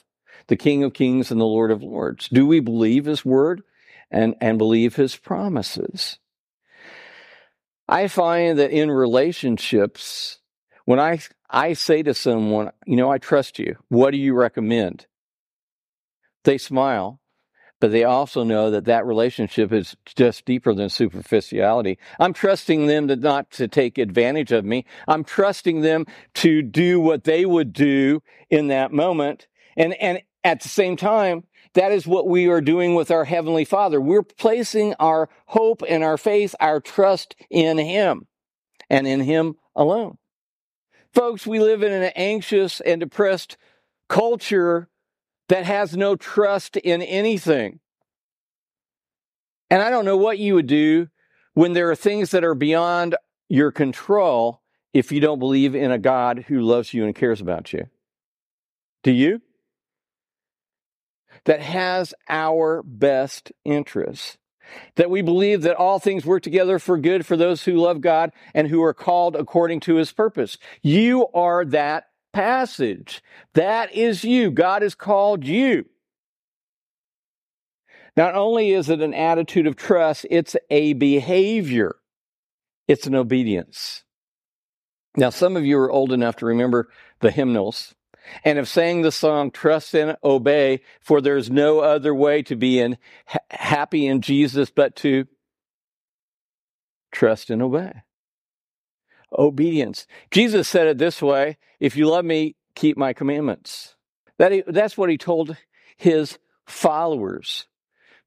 the 0.47 0.55
King 0.55 0.83
of 0.83 0.93
Kings 0.93 1.31
and 1.31 1.41
the 1.41 1.45
Lord 1.45 1.71
of 1.71 1.81
Lords? 1.81 2.29
Do 2.29 2.45
we 2.45 2.59
believe 2.59 3.05
His 3.05 3.25
word? 3.25 3.63
and, 4.11 4.35
and 4.41 4.57
believe 4.57 4.95
his 4.95 5.15
promises. 5.15 6.19
I 7.87 8.07
find 8.07 8.57
that 8.57 8.71
in 8.71 8.89
relationships, 8.89 10.39
when 10.85 10.99
I, 10.99 11.19
I 11.49 11.73
say 11.73 12.01
to 12.03 12.13
someone, 12.13 12.71
you 12.85 12.95
know, 12.95 13.11
I 13.11 13.17
trust 13.17 13.59
you, 13.59 13.75
what 13.89 14.11
do 14.11 14.17
you 14.17 14.33
recommend? 14.33 15.05
They 16.43 16.57
smile, 16.57 17.19
but 17.79 17.91
they 17.91 18.03
also 18.03 18.43
know 18.43 18.71
that 18.71 18.85
that 18.85 19.05
relationship 19.05 19.71
is 19.71 19.95
just 20.05 20.45
deeper 20.45 20.73
than 20.73 20.89
superficiality. 20.89 21.97
I'm 22.19 22.33
trusting 22.33 22.87
them 22.87 23.07
to 23.09 23.15
not 23.15 23.51
to 23.51 23.67
take 23.67 23.97
advantage 23.97 24.51
of 24.51 24.65
me. 24.65 24.85
I'm 25.07 25.23
trusting 25.23 25.81
them 25.81 26.05
to 26.35 26.61
do 26.61 26.99
what 26.99 27.25
they 27.25 27.45
would 27.45 27.73
do 27.73 28.21
in 28.49 28.67
that 28.67 28.91
moment. 28.91 29.47
And, 29.75 29.93
and 29.95 30.21
at 30.43 30.61
the 30.61 30.69
same 30.69 30.95
time, 30.95 31.43
that 31.73 31.91
is 31.91 32.07
what 32.07 32.27
we 32.27 32.47
are 32.47 32.61
doing 32.61 32.95
with 32.95 33.11
our 33.11 33.25
Heavenly 33.25 33.65
Father. 33.65 33.99
We're 33.99 34.23
placing 34.23 34.93
our 34.95 35.29
hope 35.47 35.83
and 35.87 36.03
our 36.03 36.17
faith, 36.17 36.55
our 36.61 36.79
trust 36.79 37.35
in 37.49 37.77
Him 37.77 38.27
and 38.89 39.05
in 39.05 39.19
Him 39.19 39.55
alone. 39.75 40.17
Folks, 41.13 41.45
we 41.45 41.59
live 41.59 41.83
in 41.83 41.91
an 41.91 42.11
anxious 42.15 42.79
and 42.79 43.01
depressed 43.01 43.57
culture 44.07 44.89
that 45.49 45.65
has 45.65 45.95
no 45.95 46.15
trust 46.15 46.77
in 46.77 47.01
anything. 47.01 47.79
And 49.69 49.81
I 49.81 49.89
don't 49.89 50.05
know 50.05 50.17
what 50.17 50.39
you 50.39 50.55
would 50.55 50.67
do 50.67 51.09
when 51.53 51.73
there 51.73 51.89
are 51.89 51.95
things 51.95 52.31
that 52.31 52.43
are 52.43 52.55
beyond 52.55 53.15
your 53.49 53.71
control 53.71 54.61
if 54.93 55.11
you 55.11 55.19
don't 55.19 55.39
believe 55.39 55.75
in 55.75 55.91
a 55.91 55.97
God 55.97 56.45
who 56.47 56.61
loves 56.61 56.93
you 56.93 57.05
and 57.05 57.15
cares 57.15 57.41
about 57.41 57.73
you. 57.73 57.87
Do 59.03 59.11
you? 59.11 59.41
that 61.45 61.61
has 61.61 62.13
our 62.27 62.83
best 62.83 63.51
interests. 63.63 64.37
That 64.95 65.11
we 65.11 65.21
believe 65.21 65.61
that 65.61 65.75
all 65.75 65.99
things 65.99 66.25
work 66.25 66.41
together 66.41 66.79
for 66.79 66.97
good 66.97 67.25
for 67.25 67.37
those 67.37 67.63
who 67.63 67.73
love 67.73 68.01
God 68.01 68.31
and 68.53 68.67
who 68.67 68.81
are 68.83 68.95
called 68.95 69.35
according 69.35 69.79
to 69.81 69.95
his 69.95 70.11
purpose. 70.11 70.57
You 70.81 71.27
are 71.33 71.63
that 71.65 72.05
passage. 72.35 73.23
That 73.53 73.93
is 73.93 74.25
you. 74.25 74.51
God 74.51 74.81
has 74.81 74.93
called 74.93 75.45
you. 75.45 75.85
Not 78.17 78.35
only 78.35 78.71
is 78.71 78.89
it 78.89 79.01
an 79.01 79.13
attitude 79.13 79.67
of 79.67 79.77
trust, 79.77 80.25
it's 80.29 80.55
a 80.69 80.93
behavior. 80.93 81.95
It's 82.87 83.07
an 83.07 83.15
obedience. 83.15 84.03
Now, 85.15 85.29
some 85.29 85.55
of 85.55 85.65
you 85.65 85.79
are 85.79 85.89
old 85.89 86.11
enough 86.11 86.35
to 86.37 86.45
remember 86.45 86.89
the 87.21 87.31
hymnals 87.31 87.95
and 88.43 88.57
have 88.57 88.67
sang 88.67 89.01
the 89.01 89.13
song 89.13 89.49
trust 89.49 89.93
and 89.93 90.17
obey 90.21 90.81
for 90.99 91.21
there's 91.21 91.49
no 91.49 91.79
other 91.79 92.13
way 92.13 92.41
to 92.43 92.57
be 92.57 92.79
in 92.79 92.97
ha- 93.27 93.37
happy 93.51 94.07
in 94.07 94.19
jesus 94.19 94.71
but 94.71 94.95
to 94.95 95.27
trust 97.11 97.51
and 97.51 97.61
obey 97.61 97.93
obedience 99.37 100.07
jesus 100.31 100.67
said 100.67 100.87
it 100.87 100.97
this 100.97 101.21
way 101.21 101.57
if 101.79 101.95
you 101.95 102.07
love 102.07 102.25
me 102.25 102.55
keep 102.75 102.97
my 102.97 103.13
commandments 103.13 103.95
that 104.37 104.63
that's 104.67 104.97
what 104.97 105.09
he 105.09 105.17
told 105.17 105.57
his 105.97 106.37
followers 106.65 107.67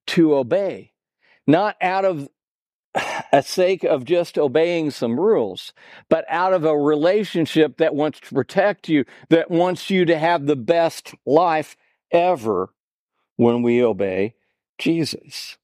to 0.06 0.34
obey 0.34 0.92
not 1.46 1.76
out 1.80 2.04
of 2.04 2.28
a 3.32 3.42
sake 3.42 3.84
of 3.84 4.04
just 4.04 4.38
obeying 4.38 4.90
some 4.90 5.18
rules, 5.18 5.72
but 6.08 6.24
out 6.28 6.52
of 6.52 6.64
a 6.64 6.76
relationship 6.76 7.76
that 7.78 7.94
wants 7.94 8.20
to 8.20 8.34
protect 8.34 8.88
you, 8.88 9.04
that 9.28 9.50
wants 9.50 9.90
you 9.90 10.04
to 10.04 10.18
have 10.18 10.46
the 10.46 10.56
best 10.56 11.14
life 11.26 11.76
ever 12.10 12.70
when 13.36 13.62
we 13.62 13.82
obey 13.82 14.34
Jesus. 14.78 15.58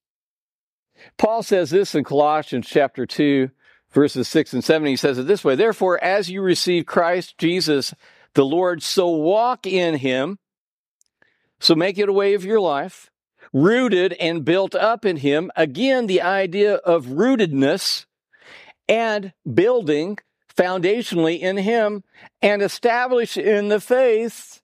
Paul 1.18 1.42
says 1.42 1.70
this 1.70 1.94
in 1.94 2.04
Colossians 2.04 2.66
chapter 2.68 3.06
2, 3.06 3.50
verses 3.94 4.28
6 4.28 4.52
and 4.52 4.64
7. 4.64 4.86
He 4.86 4.96
says 4.96 5.18
it 5.18 5.26
this 5.26 5.44
way 5.44 5.54
Therefore, 5.54 6.02
as 6.02 6.30
you 6.30 6.42
receive 6.42 6.86
Christ 6.86 7.38
Jesus 7.38 7.94
the 8.34 8.44
Lord, 8.44 8.82
so 8.82 9.08
walk 9.08 9.66
in 9.66 9.94
him, 9.94 10.38
so 11.60 11.74
make 11.74 11.98
it 11.98 12.08
a 12.08 12.12
way 12.12 12.34
of 12.34 12.44
your 12.44 12.60
life 12.60 13.10
rooted 13.54 14.12
and 14.14 14.44
built 14.44 14.74
up 14.74 15.06
in 15.06 15.18
him. 15.18 15.50
Again, 15.56 16.06
the 16.06 16.20
idea 16.20 16.74
of 16.74 17.06
rootedness 17.06 18.04
and 18.88 19.32
building 19.50 20.18
foundationally 20.54 21.40
in 21.40 21.56
him 21.56 22.02
and 22.42 22.60
established 22.60 23.36
in 23.36 23.68
the 23.68 23.80
faith. 23.80 24.60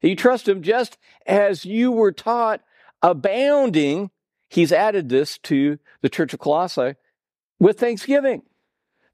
You 0.00 0.14
trust 0.14 0.48
him 0.48 0.62
just 0.62 0.96
as 1.26 1.64
you 1.64 1.90
were 1.90 2.12
taught, 2.12 2.60
abounding. 3.02 4.10
He's 4.48 4.72
added 4.72 5.08
this 5.08 5.38
to 5.38 5.78
the 6.00 6.08
church 6.08 6.32
of 6.32 6.40
Colossae 6.40 6.94
with 7.58 7.78
thanksgiving. 7.78 8.42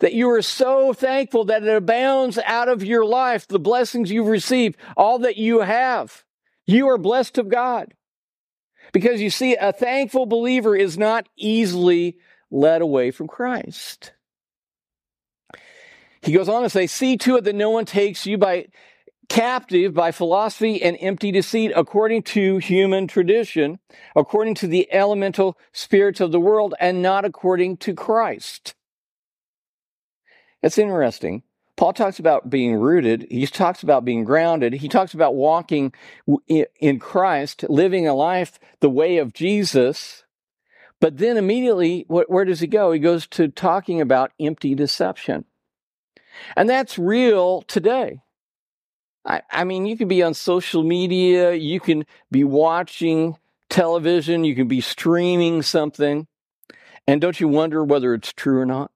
That 0.04 0.12
you 0.12 0.28
are 0.32 0.42
so 0.42 0.92
thankful 0.92 1.46
that 1.46 1.62
it 1.62 1.74
abounds 1.74 2.38
out 2.44 2.68
of 2.68 2.84
your 2.84 3.06
life, 3.06 3.48
the 3.48 3.58
blessings 3.58 4.10
you've 4.10 4.26
received, 4.26 4.76
all 4.98 5.20
that 5.20 5.38
you 5.38 5.60
have. 5.60 6.24
You 6.66 6.90
are 6.90 6.98
blessed 6.98 7.38
of 7.38 7.48
God. 7.48 7.94
Because 8.92 9.22
you 9.22 9.30
see, 9.30 9.56
a 9.56 9.72
thankful 9.72 10.26
believer 10.26 10.76
is 10.76 10.98
not 10.98 11.26
easily 11.38 12.18
led 12.50 12.82
away 12.82 13.12
from 13.12 13.28
Christ. 13.28 14.12
He 16.20 16.32
goes 16.32 16.50
on 16.50 16.64
to 16.64 16.68
say, 16.68 16.86
See 16.86 17.16
to 17.16 17.36
it 17.36 17.44
that 17.44 17.54
no 17.54 17.70
one 17.70 17.86
takes 17.86 18.26
you 18.26 18.36
by 18.36 18.66
captive 19.30 19.94
by 19.94 20.12
philosophy 20.12 20.82
and 20.82 20.98
empty 21.00 21.32
deceit 21.32 21.72
according 21.74 22.24
to 22.24 22.58
human 22.58 23.06
tradition, 23.06 23.78
according 24.14 24.56
to 24.56 24.66
the 24.66 24.86
elemental 24.92 25.56
spirits 25.72 26.20
of 26.20 26.30
the 26.30 26.40
world, 26.40 26.74
and 26.78 27.00
not 27.00 27.24
according 27.24 27.78
to 27.78 27.94
Christ. 27.94 28.74
It's 30.64 30.78
interesting 30.78 31.42
Paul 31.76 31.92
talks 31.92 32.18
about 32.18 32.50
being 32.50 32.76
rooted. 32.76 33.26
He 33.30 33.46
talks 33.46 33.82
about 33.82 34.04
being 34.04 34.24
grounded. 34.24 34.74
He 34.74 34.88
talks 34.88 35.12
about 35.12 35.34
walking 35.34 35.92
in 36.46 36.98
Christ, 37.00 37.64
living 37.68 38.06
a 38.06 38.14
life 38.14 38.58
the 38.80 38.88
way 38.88 39.18
of 39.18 39.32
Jesus. 39.32 40.24
But 41.00 41.18
then 41.18 41.36
immediately, 41.36 42.04
where 42.08 42.44
does 42.44 42.60
he 42.60 42.68
go? 42.68 42.92
He 42.92 43.00
goes 43.00 43.26
to 43.28 43.48
talking 43.48 44.00
about 44.00 44.32
empty 44.38 44.74
deception. 44.74 45.44
And 46.56 46.68
that's 46.68 46.98
real 46.98 47.62
today. 47.62 48.20
I, 49.26 49.42
I 49.50 49.64
mean, 49.64 49.86
you 49.86 49.96
can 49.96 50.08
be 50.08 50.22
on 50.22 50.34
social 50.34 50.82
media, 50.82 51.54
you 51.54 51.80
can 51.80 52.04
be 52.30 52.44
watching 52.44 53.36
television, 53.68 54.44
you 54.44 54.54
can 54.54 54.68
be 54.68 54.80
streaming 54.80 55.62
something. 55.62 56.26
And 57.06 57.20
don't 57.20 57.40
you 57.40 57.48
wonder 57.48 57.82
whether 57.82 58.14
it's 58.14 58.32
true 58.32 58.60
or 58.60 58.66
not? 58.66 58.90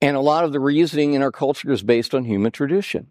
And 0.00 0.16
a 0.16 0.20
lot 0.20 0.44
of 0.44 0.52
the 0.52 0.60
reasoning 0.60 1.12
in 1.12 1.22
our 1.22 1.32
culture 1.32 1.70
is 1.70 1.82
based 1.82 2.14
on 2.14 2.24
human 2.24 2.52
tradition. 2.52 3.08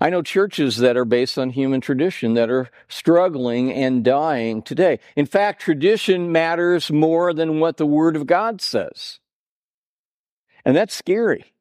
I 0.00 0.10
know 0.10 0.22
churches 0.22 0.76
that 0.78 0.96
are 0.96 1.04
based 1.04 1.38
on 1.38 1.50
human 1.50 1.80
tradition 1.80 2.34
that 2.34 2.50
are 2.50 2.70
struggling 2.88 3.72
and 3.72 4.04
dying 4.04 4.62
today. 4.62 5.00
In 5.16 5.26
fact, 5.26 5.60
tradition 5.60 6.30
matters 6.30 6.90
more 6.90 7.32
than 7.34 7.58
what 7.58 7.78
the 7.78 7.86
Word 7.86 8.14
of 8.14 8.26
God 8.26 8.60
says. 8.60 9.18
And 10.64 10.76
that's 10.76 10.94
scary. 10.94 11.52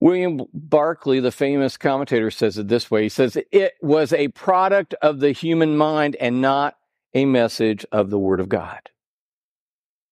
William 0.00 0.42
Barclay, 0.52 1.20
the 1.20 1.32
famous 1.32 1.76
commentator, 1.76 2.30
says 2.30 2.58
it 2.58 2.68
this 2.68 2.90
way 2.90 3.04
He 3.04 3.08
says, 3.08 3.38
It 3.52 3.74
was 3.80 4.12
a 4.12 4.28
product 4.28 4.94
of 5.00 5.20
the 5.20 5.32
human 5.32 5.76
mind 5.76 6.16
and 6.16 6.40
not 6.40 6.76
a 7.14 7.24
message 7.24 7.86
of 7.92 8.10
the 8.10 8.18
Word 8.18 8.40
of 8.40 8.48
God. 8.48 8.90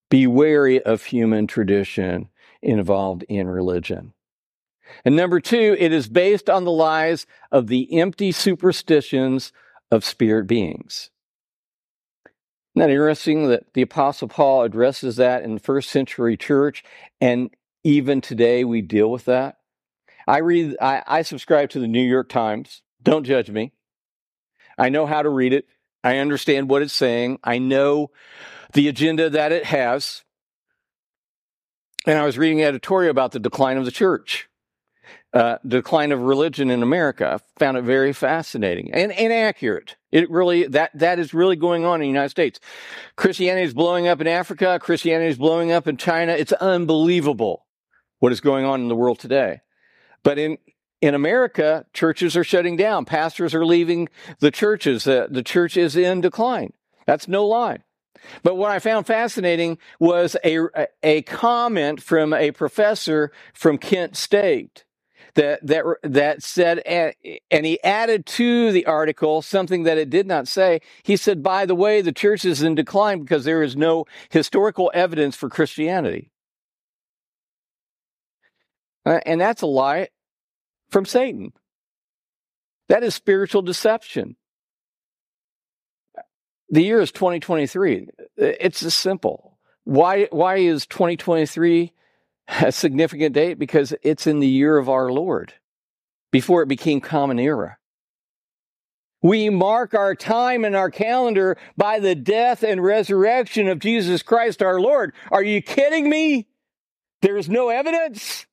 Be 0.09 0.27
wary 0.27 0.81
of 0.81 1.05
human 1.05 1.47
tradition 1.47 2.29
involved 2.61 3.23
in 3.23 3.47
religion. 3.47 4.13
And 5.03 5.15
number 5.15 5.39
two, 5.39 5.75
it 5.79 5.91
is 5.91 6.07
based 6.07 6.49
on 6.49 6.63
the 6.63 6.71
lies 6.71 7.25
of 7.51 7.67
the 7.67 7.99
empty 7.99 8.31
superstitions 8.31 9.51
of 9.91 10.05
spirit 10.05 10.47
beings. 10.47 11.09
Isn't 12.75 12.87
that 12.87 12.91
interesting 12.91 13.47
that 13.47 13.73
the 13.73 13.81
Apostle 13.81 14.27
Paul 14.27 14.63
addresses 14.63 15.15
that 15.15 15.43
in 15.43 15.53
the 15.53 15.59
first 15.59 15.89
century 15.89 16.37
church, 16.37 16.83
and 17.21 17.49
even 17.83 18.21
today 18.21 18.63
we 18.63 18.81
deal 18.81 19.09
with 19.09 19.25
that? 19.25 19.57
I 20.27 20.39
read, 20.39 20.75
I, 20.81 21.03
I 21.07 21.21
subscribe 21.21 21.69
to 21.71 21.79
the 21.79 21.87
New 21.87 22.03
York 22.03 22.29
Times. 22.29 22.81
Don't 23.01 23.23
judge 23.23 23.49
me. 23.49 23.71
I 24.77 24.89
know 24.89 25.05
how 25.05 25.21
to 25.21 25.29
read 25.29 25.53
it. 25.53 25.67
I 26.03 26.17
understand 26.17 26.69
what 26.69 26.81
it's 26.81 26.93
saying. 26.93 27.39
I 27.43 27.59
know 27.59 28.11
the 28.75 28.87
agenda 28.89 29.29
that 29.29 29.51
it 29.51 29.65
has. 29.65 30.23
And 32.05 32.19
I 32.19 32.25
was 32.25 32.37
reading 32.37 32.61
an 32.61 32.67
editorial 32.67 33.09
about 33.09 33.31
the 33.31 33.39
decline 33.39 33.77
of 33.77 33.85
the 33.85 33.91
church, 33.91 34.47
uh, 35.33 35.57
decline 35.65 36.11
of 36.11 36.19
religion 36.19 36.69
in 36.69 36.83
America. 36.83 37.39
I 37.39 37.59
found 37.59 37.77
it 37.77 37.83
very 37.83 38.13
fascinating 38.13 38.93
and, 38.93 39.11
and 39.13 39.33
accurate. 39.33 39.95
It 40.11 40.29
really 40.29 40.67
that 40.67 40.91
that 40.93 41.17
is 41.19 41.33
really 41.33 41.55
going 41.55 41.83
on 41.83 41.95
in 41.95 42.01
the 42.01 42.07
United 42.07 42.29
States. 42.29 42.59
Christianity 43.15 43.65
is 43.65 43.73
blowing 43.73 44.07
up 44.07 44.21
in 44.21 44.27
Africa. 44.27 44.77
Christianity 44.79 45.31
is 45.31 45.37
blowing 45.37 45.71
up 45.71 45.87
in 45.87 45.97
China. 45.97 46.33
It's 46.33 46.53
unbelievable 46.53 47.65
what 48.19 48.31
is 48.31 48.41
going 48.41 48.65
on 48.65 48.81
in 48.81 48.87
the 48.89 48.95
world 48.95 49.19
today. 49.19 49.61
But 50.21 50.37
in 50.37 50.57
in 51.01 51.15
America, 51.15 51.85
churches 51.93 52.35
are 52.35 52.43
shutting 52.43 52.75
down. 52.75 53.05
Pastors 53.05 53.55
are 53.55 53.65
leaving 53.65 54.09
the 54.39 54.51
churches. 54.51 55.07
Uh, 55.07 55.27
the 55.29 55.43
church 55.43 55.77
is 55.77 55.95
in 55.95 56.21
decline. 56.21 56.73
That's 57.05 57.27
no 57.27 57.45
lie. 57.45 57.79
But 58.43 58.55
what 58.55 58.71
I 58.71 58.79
found 58.79 59.07
fascinating 59.07 59.77
was 59.99 60.35
a, 60.43 60.59
a 61.03 61.21
comment 61.23 62.01
from 62.01 62.33
a 62.33 62.51
professor 62.51 63.31
from 63.53 63.77
Kent 63.77 64.15
State 64.15 64.85
that, 65.35 65.65
that, 65.65 65.85
that 66.03 66.43
said, 66.43 66.79
and 67.51 67.65
he 67.65 67.81
added 67.83 68.25
to 68.25 68.71
the 68.71 68.85
article 68.85 69.41
something 69.41 69.83
that 69.83 69.97
it 69.97 70.09
did 70.09 70.27
not 70.27 70.47
say. 70.47 70.81
He 71.03 71.17
said, 71.17 71.43
by 71.43 71.65
the 71.65 71.75
way, 71.75 72.01
the 72.01 72.11
church 72.11 72.45
is 72.45 72.61
in 72.61 72.75
decline 72.75 73.21
because 73.21 73.45
there 73.45 73.61
is 73.61 73.75
no 73.75 74.05
historical 74.29 74.91
evidence 74.93 75.35
for 75.35 75.49
Christianity. 75.49 76.31
Uh, 79.05 79.19
and 79.25 79.39
that's 79.39 79.61
a 79.61 79.67
lie 79.67 80.07
from 80.89 81.05
Satan. 81.05 81.53
That 82.87 83.03
is 83.03 83.13
spiritual 83.13 83.61
deception. 83.61 84.35
The 86.69 86.81
year 86.81 86.99
is 87.01 87.11
2023. 87.11 88.09
It's 88.37 88.83
as 88.83 88.95
simple. 88.95 89.57
Why, 89.83 90.27
why 90.31 90.57
is 90.57 90.85
2023 90.87 91.93
a 92.61 92.71
significant 92.71 93.33
date? 93.33 93.59
Because 93.59 93.93
it's 94.01 94.27
in 94.27 94.39
the 94.39 94.47
year 94.47 94.77
of 94.77 94.89
our 94.89 95.11
Lord, 95.11 95.53
before 96.31 96.63
it 96.63 96.67
became 96.67 97.01
common 97.01 97.39
era. 97.39 97.77
We 99.21 99.49
mark 99.49 99.93
our 99.93 100.13
time 100.15 100.65
and 100.65 100.75
our 100.75 100.91
calendar 100.91 101.57
by 101.77 101.99
the 101.99 102.13
death 102.13 102.63
and 102.63 102.83
resurrection 102.83 103.67
of 103.67 103.79
Jesus 103.79 104.21
Christ 104.21 104.61
our 104.61 104.79
Lord. 104.79 105.13
Are 105.31 105.43
you 105.43 105.61
kidding 105.61 106.09
me? 106.09 106.47
There's 107.21 107.49
no 107.49 107.69
evidence 107.69 108.45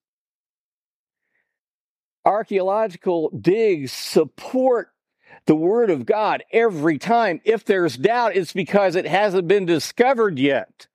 archaeological 2.25 3.31
digs 3.31 3.93
support 3.93 4.92
the 5.47 5.55
Word 5.55 5.91
of 5.91 6.07
God 6.07 6.45
every 6.53 6.99
time. 6.99 7.41
If 7.45 7.65
there's 7.65 7.97
doubt, 7.97 8.37
it's 8.37 8.53
because 8.53 8.97
it 8.97 9.07
hasn't 9.07 9.49
been 9.49 9.67
discovered 9.67 10.39
yet. 10.39 10.89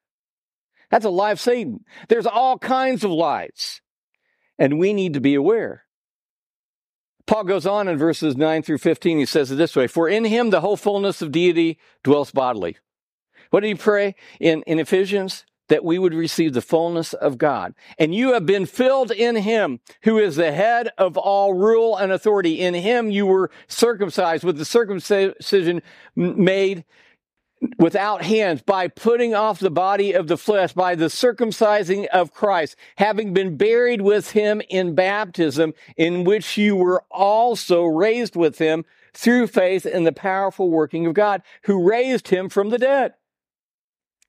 That's 0.90 1.06
a 1.06 1.10
lie 1.10 1.32
of 1.32 1.40
Satan. 1.40 1.84
There's 2.08 2.26
all 2.26 2.58
kinds 2.58 3.04
of 3.04 3.12
lies, 3.12 3.82
and 4.58 4.80
we 4.80 4.94
need 4.94 5.14
to 5.14 5.22
be 5.22 5.36
aware. 5.36 5.84
Paul 7.26 7.44
goes 7.44 7.68
on 7.68 7.90
in 7.90 7.98
verses 7.98 8.38
9 8.38 8.64
through 8.64 8.78
15. 8.78 9.18
He 9.20 9.26
says 9.26 9.52
it 9.52 9.56
this 9.56 9.76
way 9.76 9.88
For 9.88 10.08
in 10.08 10.26
him 10.26 10.50
the 10.50 10.62
whole 10.62 10.78
fullness 10.78 11.22
of 11.22 11.32
deity 11.32 11.78
dwells 12.04 12.32
bodily. 12.32 12.78
What 13.50 13.62
did 13.62 13.68
he 13.68 13.76
pray 13.76 14.16
in, 14.40 14.64
in 14.64 14.80
Ephesians? 14.80 15.46
That 15.70 15.84
we 15.84 16.00
would 16.00 16.14
receive 16.14 16.54
the 16.54 16.62
fullness 16.62 17.14
of 17.14 17.38
God. 17.38 17.74
And 17.98 18.14
you 18.14 18.34
have 18.34 18.46
been 18.46 18.66
filled 18.66 19.12
in 19.12 19.36
him 19.36 19.80
who 20.04 20.18
is 20.18 20.36
the 20.36 20.52
head 20.52 20.90
of 20.98 21.18
all 21.18 21.54
rule 21.54 21.96
and 21.98 22.12
authority. 22.12 22.60
In 22.60 22.74
him 22.74 23.12
you 23.12 23.26
were 23.26 23.52
circumcised 23.68 24.44
with 24.44 24.58
the 24.58 24.66
circumcision 24.66 25.82
made 26.16 26.86
without 27.80 28.22
hands 28.22 28.62
by 28.62 28.88
putting 28.88 29.34
off 29.34 29.60
the 29.60 29.72
body 29.72 30.14
of 30.14 30.28
the 30.28 30.38
flesh 30.38 30.74
by 30.74 30.94
the 30.94 31.06
circumcising 31.06 32.06
of 32.08 32.32
Christ, 32.32 32.76
having 32.98 33.34
been 33.34 33.58
buried 33.58 34.02
with 34.02 34.32
him 34.32 34.62
in 34.70 34.94
baptism 34.94 35.74
in 35.96 36.24
which 36.24 36.58
you 36.58 36.76
were 36.76 37.04
also 37.10 37.84
raised 37.84 38.36
with 38.36 38.60
him 38.60 38.86
through 39.14 39.48
faith 39.48 39.86
in 39.86 40.04
the 40.04 40.12
powerful 40.12 40.70
working 40.70 41.08
of 41.08 41.16
God 41.16 41.42
who 41.64 41.90
raised 41.90 42.28
him 42.28 42.50
from 42.50 42.70
the 42.70 42.78
dead. 42.78 43.16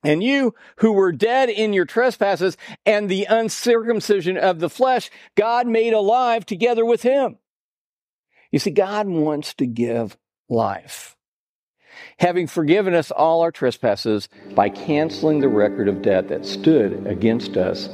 And 0.03 0.23
you 0.23 0.55
who 0.77 0.93
were 0.93 1.11
dead 1.11 1.49
in 1.49 1.73
your 1.73 1.85
trespasses 1.85 2.55
and 2.85 3.09
the 3.09 3.25
uncircumcision 3.25 4.37
of 4.37 4.59
the 4.59 4.69
flesh, 4.69 5.09
God 5.35 5.67
made 5.67 5.93
alive 5.93 6.45
together 6.45 6.85
with 6.85 7.01
him. 7.01 7.37
You 8.51 8.59
see, 8.59 8.71
God 8.71 9.07
wants 9.07 9.53
to 9.55 9.65
give 9.65 10.17
life. 10.47 11.17
Having 12.19 12.47
forgiven 12.47 12.93
us 12.93 13.11
all 13.11 13.41
our 13.41 13.51
trespasses 13.51 14.29
by 14.55 14.69
canceling 14.69 15.41
the 15.41 15.49
record 15.49 15.87
of 15.87 16.01
debt 16.01 16.29
that 16.29 16.45
stood 16.45 17.05
against 17.05 17.57
us 17.57 17.89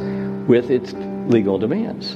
with 0.47 0.69
its 0.69 0.93
legal 1.27 1.57
demands. 1.57 2.15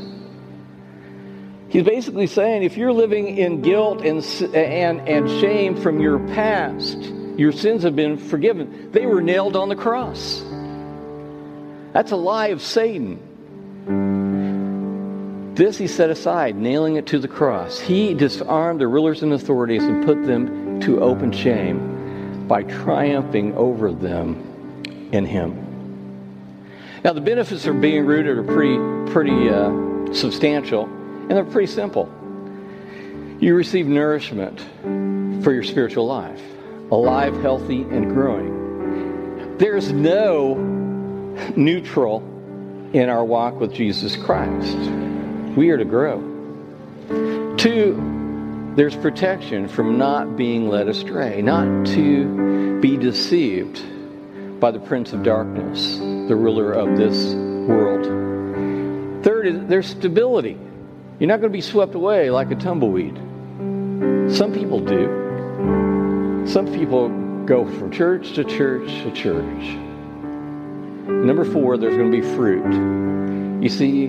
He's 1.69 1.83
basically 1.83 2.27
saying 2.27 2.63
if 2.63 2.77
you're 2.77 2.93
living 2.93 3.37
in 3.37 3.61
guilt 3.61 4.03
and, 4.03 4.23
and, 4.55 5.07
and 5.07 5.29
shame 5.41 5.75
from 5.75 5.99
your 5.99 6.19
past, 6.29 6.97
your 7.39 7.53
sins 7.53 7.83
have 7.83 7.95
been 7.95 8.17
forgiven. 8.17 8.91
They 8.91 9.05
were 9.05 9.21
nailed 9.21 9.55
on 9.55 9.69
the 9.69 9.75
cross. 9.75 10.43
That's 11.93 12.11
a 12.11 12.17
lie 12.17 12.47
of 12.47 12.61
Satan. 12.61 13.17
This 15.55 15.77
he 15.77 15.87
set 15.87 16.09
aside, 16.09 16.57
nailing 16.57 16.97
it 16.97 17.07
to 17.07 17.17
the 17.17 17.29
cross. 17.29 17.79
He 17.79 18.13
disarmed 18.13 18.81
the 18.81 18.89
rulers 18.89 19.23
and 19.23 19.31
authorities 19.31 19.83
and 19.83 20.03
put 20.05 20.25
them 20.25 20.81
to 20.81 21.01
open 21.01 21.31
shame 21.31 22.45
by 22.45 22.63
triumphing 22.63 23.55
over 23.55 23.93
them 23.93 24.83
in 25.13 25.25
him. 25.25 25.65
Now, 27.05 27.13
the 27.13 27.21
benefits 27.21 27.65
of 27.65 27.79
being 27.79 28.05
rooted 28.05 28.37
are 28.37 28.43
pretty, 28.43 28.77
pretty 29.13 29.49
uh, 29.49 30.13
substantial, 30.13 30.83
and 30.83 31.31
they're 31.31 31.45
pretty 31.45 31.71
simple. 31.71 32.09
You 33.39 33.55
receive 33.55 33.87
nourishment 33.87 34.59
for 35.41 35.53
your 35.53 35.63
spiritual 35.63 36.05
life 36.05 36.41
alive, 36.91 37.39
healthy, 37.41 37.81
and 37.83 38.09
growing. 38.09 39.57
There's 39.57 39.91
no 39.91 40.55
neutral 41.55 42.19
in 42.93 43.09
our 43.09 43.23
walk 43.23 43.59
with 43.59 43.73
Jesus 43.73 44.15
Christ. 44.15 44.77
We 45.55 45.69
are 45.69 45.77
to 45.77 45.85
grow. 45.85 47.55
Two, 47.57 48.73
there's 48.75 48.95
protection 48.95 49.67
from 49.67 49.97
not 49.97 50.37
being 50.37 50.69
led 50.69 50.87
astray, 50.87 51.41
not 51.41 51.85
to 51.87 52.79
be 52.79 52.97
deceived 52.97 53.81
by 54.59 54.71
the 54.71 54.79
prince 54.79 55.13
of 55.13 55.23
darkness, 55.23 55.97
the 55.97 56.35
ruler 56.35 56.71
of 56.71 56.97
this 56.97 57.33
world. 57.67 58.05
Third 59.23 59.67
there's 59.67 59.87
stability. 59.87 60.57
You're 61.19 61.27
not 61.27 61.41
going 61.41 61.51
to 61.51 61.57
be 61.57 61.61
swept 61.61 61.95
away 61.95 62.29
like 62.29 62.51
a 62.51 62.55
tumbleweed. 62.55 63.17
Some 64.33 64.53
people 64.53 64.79
do. 64.79 65.28
Some 66.49 66.65
people 66.73 67.09
go 67.45 67.63
from 67.63 67.91
church 67.91 68.33
to 68.33 68.43
church 68.43 68.87
to 69.03 69.11
church. 69.11 69.63
Number 71.05 71.45
four, 71.45 71.77
there's 71.77 71.95
going 71.95 72.11
to 72.11 72.21
be 72.21 72.27
fruit. 72.35 73.61
You 73.61 73.69
see, 73.69 74.07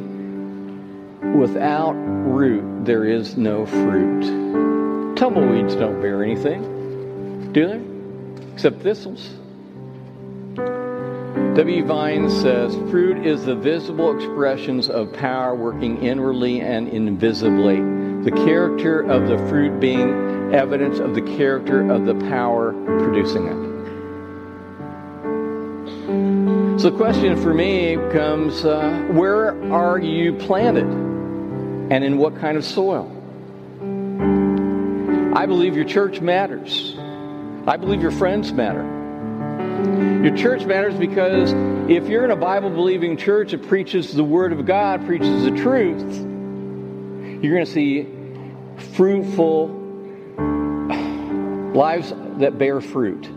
without 1.36 1.92
root, 1.92 2.86
there 2.86 3.04
is 3.04 3.36
no 3.36 3.66
fruit. 3.66 5.16
Tumbleweeds 5.16 5.74
don't 5.74 6.00
bear 6.00 6.24
anything, 6.24 7.52
do 7.52 7.66
they? 7.66 8.52
Except 8.54 8.80
thistles. 8.80 9.28
W. 10.56 11.84
Vine 11.84 12.30
says 12.30 12.74
fruit 12.90 13.26
is 13.26 13.44
the 13.44 13.54
visible 13.54 14.16
expressions 14.16 14.88
of 14.88 15.12
power 15.12 15.54
working 15.54 16.02
inwardly 16.02 16.62
and 16.62 16.88
invisibly. 16.88 17.76
The 18.24 18.32
character 18.46 19.00
of 19.00 19.28
the 19.28 19.36
fruit 19.48 19.78
being 19.78 20.29
evidence 20.52 20.98
of 20.98 21.14
the 21.14 21.22
character 21.22 21.90
of 21.90 22.06
the 22.06 22.14
power 22.14 22.72
producing 22.98 23.46
it. 23.46 23.70
So 26.80 26.88
the 26.90 26.96
question 26.96 27.36
for 27.42 27.52
me 27.52 27.96
comes 28.12 28.64
uh, 28.64 29.08
where 29.12 29.50
are 29.72 29.98
you 29.98 30.32
planted? 30.32 30.86
And 31.92 32.04
in 32.04 32.18
what 32.18 32.36
kind 32.36 32.56
of 32.56 32.64
soil? 32.64 33.10
I 35.36 35.44
believe 35.46 35.76
your 35.76 35.84
church 35.84 36.20
matters. 36.20 36.94
I 37.66 37.76
believe 37.76 38.00
your 38.00 38.10
friends 38.10 38.52
matter. 38.52 38.82
Your 40.22 40.36
church 40.36 40.64
matters 40.64 40.94
because 40.94 41.52
if 41.90 42.08
you're 42.08 42.24
in 42.24 42.30
a 42.30 42.36
Bible 42.36 42.70
believing 42.70 43.16
church 43.16 43.50
that 43.52 43.66
preaches 43.66 44.14
the 44.14 44.24
Word 44.24 44.52
of 44.52 44.66
God, 44.66 45.04
preaches 45.04 45.44
the 45.44 45.50
truth, 45.50 46.00
you're 47.42 47.54
going 47.54 47.66
to 47.66 47.70
see 47.70 48.06
fruitful 48.94 49.79
lives 51.74 52.12
that 52.38 52.58
bear 52.58 52.80
fruit, 52.80 53.28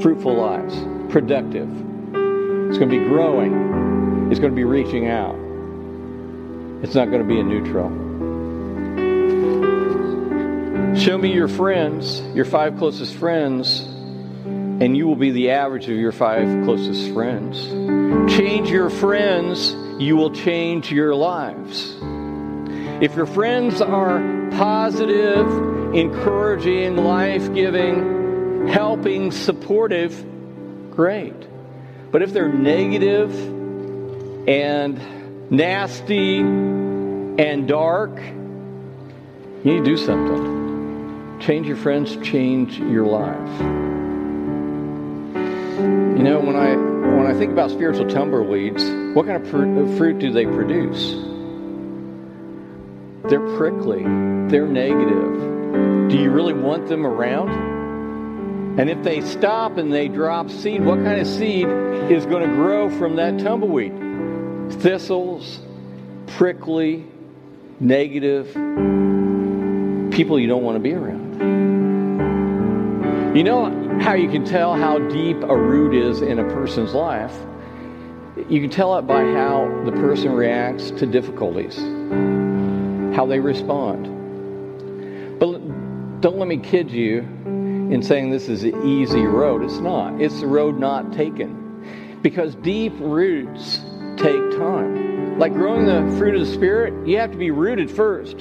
fruitful 0.00 0.34
lives, 0.34 0.74
productive. 1.10 1.68
It's 1.68 2.78
going 2.78 2.90
to 2.90 2.98
be 2.98 3.04
growing, 3.04 4.28
it's 4.30 4.38
going 4.38 4.52
to 4.52 4.56
be 4.56 4.64
reaching 4.64 5.08
out. 5.08 5.34
It's 6.82 6.94
not 6.94 7.10
going 7.10 7.22
to 7.22 7.28
be 7.28 7.40
a 7.40 7.42
neutral. 7.42 7.88
Show 10.96 11.16
me 11.16 11.32
your 11.32 11.48
friends, 11.48 12.20
your 12.34 12.44
five 12.44 12.76
closest 12.76 13.14
friends, 13.14 13.80
and 13.80 14.96
you 14.96 15.06
will 15.06 15.16
be 15.16 15.30
the 15.30 15.50
average 15.50 15.88
of 15.88 15.96
your 15.96 16.12
five 16.12 16.46
closest 16.64 17.12
friends. 17.12 17.66
Change 18.32 18.70
your 18.70 18.90
friends, 18.90 19.74
you 19.98 20.16
will 20.16 20.30
change 20.30 20.92
your 20.92 21.14
lives. 21.14 21.96
If 23.02 23.16
your 23.16 23.26
friends 23.26 23.80
are 23.80 24.18
positive, 24.50 25.77
encouraging, 25.94 26.96
life 26.96 27.52
giving, 27.54 28.68
helping, 28.68 29.30
supportive, 29.32 30.24
great. 30.90 31.34
But 32.10 32.22
if 32.22 32.32
they're 32.32 32.52
negative 32.52 33.32
and 34.48 35.50
nasty 35.50 36.38
and 36.38 37.68
dark, 37.68 38.18
you 38.18 39.64
need 39.64 39.78
to 39.78 39.84
do 39.84 39.96
something. 39.96 41.38
Change 41.40 41.66
your 41.66 41.76
friends, 41.76 42.16
change 42.22 42.78
your 42.78 43.06
life. 43.06 43.60
You 46.18 46.24
know, 46.24 46.40
when 46.40 46.56
I 46.56 46.74
when 46.74 47.26
I 47.26 47.34
think 47.34 47.52
about 47.52 47.70
spiritual 47.70 48.08
tumbleweeds, 48.08 48.84
what 49.14 49.26
kind 49.26 49.42
of 49.42 49.50
fruit, 49.50 49.96
fruit 49.96 50.18
do 50.18 50.32
they 50.32 50.44
produce? 50.44 51.12
They're 53.30 53.56
prickly. 53.56 54.02
They're 54.02 54.66
negative. 54.66 55.57
Do 56.08 56.16
you 56.16 56.30
really 56.30 56.54
want 56.54 56.88
them 56.88 57.06
around? 57.06 57.50
And 58.78 58.88
if 58.88 59.02
they 59.02 59.20
stop 59.20 59.76
and 59.76 59.92
they 59.92 60.08
drop 60.08 60.50
seed, 60.50 60.84
what 60.84 61.02
kind 61.04 61.20
of 61.20 61.26
seed 61.26 61.66
is 62.10 62.26
going 62.26 62.48
to 62.48 62.54
grow 62.54 62.88
from 62.88 63.16
that 63.16 63.38
tumbleweed? 63.38 63.92
Thistles, 64.80 65.60
prickly, 66.26 67.04
negative 67.80 68.46
people 70.12 70.38
you 70.38 70.46
don't 70.46 70.62
want 70.62 70.76
to 70.76 70.80
be 70.80 70.94
around. 70.94 71.28
You 73.36 73.44
know, 73.44 73.98
how 74.00 74.14
you 74.14 74.28
can 74.28 74.44
tell 74.44 74.74
how 74.74 74.98
deep 75.08 75.42
a 75.42 75.56
root 75.56 75.94
is 75.94 76.22
in 76.22 76.38
a 76.38 76.44
person's 76.44 76.94
life. 76.94 77.36
You 78.48 78.60
can 78.60 78.70
tell 78.70 78.96
it 78.98 79.02
by 79.02 79.22
how 79.22 79.82
the 79.84 79.92
person 79.92 80.32
reacts 80.32 80.90
to 80.92 81.06
difficulties, 81.06 81.76
how 83.14 83.26
they 83.26 83.40
respond. 83.40 84.17
Don't 86.20 86.36
let 86.36 86.48
me 86.48 86.56
kid 86.56 86.90
you 86.90 87.20
in 87.20 88.02
saying 88.02 88.30
this 88.30 88.48
is 88.48 88.64
an 88.64 88.84
easy 88.84 89.22
road. 89.22 89.62
It's 89.62 89.78
not. 89.78 90.20
It's 90.20 90.40
the 90.40 90.48
road 90.48 90.76
not 90.76 91.12
taken. 91.12 92.18
Because 92.22 92.56
deep 92.56 92.92
roots 92.98 93.78
take 94.16 94.40
time. 94.58 95.38
Like 95.38 95.52
growing 95.52 95.86
the 95.86 96.16
fruit 96.18 96.34
of 96.34 96.44
the 96.44 96.52
Spirit, 96.52 97.06
you 97.06 97.18
have 97.18 97.30
to 97.30 97.36
be 97.36 97.52
rooted 97.52 97.88
first. 97.88 98.36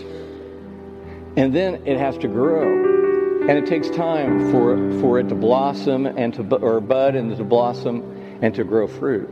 And 1.36 1.54
then 1.54 1.86
it 1.86 2.00
has 2.00 2.18
to 2.18 2.28
grow. 2.28 3.48
And 3.48 3.52
it 3.52 3.68
takes 3.68 3.92
time 3.92 4.52
for, 4.52 5.00
for 5.00 5.20
it 5.20 5.30
to 5.30 5.36
blossom 5.36 6.08
and 6.08 6.34
to 6.34 6.56
or 6.56 6.82
bud 6.82 7.14
and 7.14 7.38
to 7.38 7.44
blossom 7.44 8.40
and 8.42 8.56
to 8.56 8.64
grow 8.64 8.88
fruit. 8.88 9.30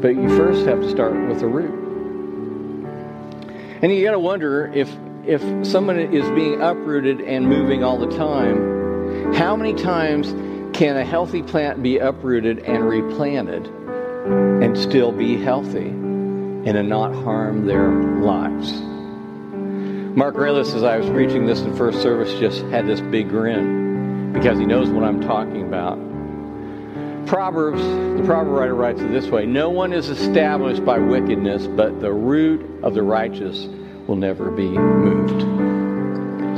But 0.00 0.16
you 0.16 0.28
first 0.38 0.64
have 0.64 0.80
to 0.80 0.90
start 0.90 1.12
with 1.28 1.42
a 1.42 1.46
root. 1.46 1.80
And 3.82 3.94
you 3.94 4.02
got 4.02 4.12
to 4.12 4.18
wonder 4.18 4.72
if 4.74 4.90
if 5.26 5.66
someone 5.66 5.98
is 5.98 6.28
being 6.30 6.60
uprooted 6.60 7.20
and 7.20 7.46
moving 7.46 7.84
all 7.84 7.96
the 7.96 8.10
time, 8.16 9.32
how 9.34 9.54
many 9.54 9.72
times 9.74 10.32
can 10.76 10.96
a 10.96 11.04
healthy 11.04 11.42
plant 11.42 11.82
be 11.82 11.98
uprooted 11.98 12.58
and 12.60 12.88
replanted 12.88 13.66
and 13.66 14.76
still 14.76 15.12
be 15.12 15.40
healthy 15.40 15.88
and 15.88 16.88
not 16.88 17.14
harm 17.14 17.66
their 17.66 17.90
lives? 18.20 18.72
Mark 20.16 20.34
Raylis, 20.34 20.74
as 20.74 20.82
I 20.82 20.98
was 20.98 21.08
preaching 21.10 21.46
this 21.46 21.60
in 21.60 21.76
first 21.76 22.02
service, 22.02 22.34
just 22.40 22.62
had 22.66 22.86
this 22.86 23.00
big 23.00 23.28
grin 23.28 24.32
because 24.32 24.58
he 24.58 24.66
knows 24.66 24.90
what 24.90 25.04
I'm 25.04 25.20
talking 25.20 25.62
about. 25.62 25.98
Proverbs, 27.26 27.80
the 27.80 28.24
proverb 28.26 28.58
writer 28.58 28.74
writes 28.74 29.00
it 29.00 29.10
this 29.12 29.28
way 29.28 29.46
No 29.46 29.70
one 29.70 29.92
is 29.92 30.08
established 30.08 30.84
by 30.84 30.98
wickedness, 30.98 31.68
but 31.68 32.00
the 32.00 32.12
root 32.12 32.82
of 32.82 32.94
the 32.94 33.02
righteous 33.02 33.68
will 34.12 34.18
never 34.18 34.50
be 34.50 34.68
moved. 34.68 35.40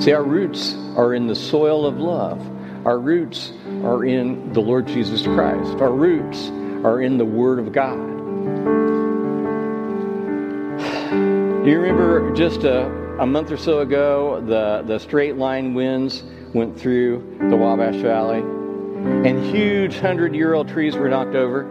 See, 0.03 0.13
our 0.13 0.25
roots 0.25 0.75
are 0.97 1.15
in 1.15 1.29
the 1.29 1.37
soil 1.37 1.87
of 1.87 1.99
love. 1.99 2.45
Our 2.85 2.99
roots 2.99 3.53
are 3.85 4.05
in 4.05 4.53
the 4.53 4.59
Lord 4.59 4.89
Jesus 4.89 5.23
Christ. 5.23 5.81
Our 5.81 5.93
roots 5.93 6.49
are 6.85 7.01
in 7.01 7.17
the 7.17 7.25
Word 7.25 7.61
of 7.61 7.71
God. 7.73 7.95
Do 11.65 11.71
you 11.71 11.79
remember 11.79 12.35
just 12.35 12.65
a 12.65 13.05
a 13.21 13.27
month 13.27 13.53
or 13.53 13.57
so 13.57 13.79
ago, 13.79 14.43
the, 14.45 14.83
the 14.85 14.99
straight 14.99 15.37
line 15.37 15.73
winds 15.75 16.25
went 16.53 16.77
through 16.77 17.39
the 17.49 17.55
Wabash 17.55 17.95
Valley, 18.03 18.41
and 18.41 19.55
huge 19.55 19.97
hundred 20.01 20.35
year 20.35 20.55
old 20.55 20.69
trees 20.69 20.97
were 20.97 21.09
knocked 21.09 21.37
over. 21.37 21.63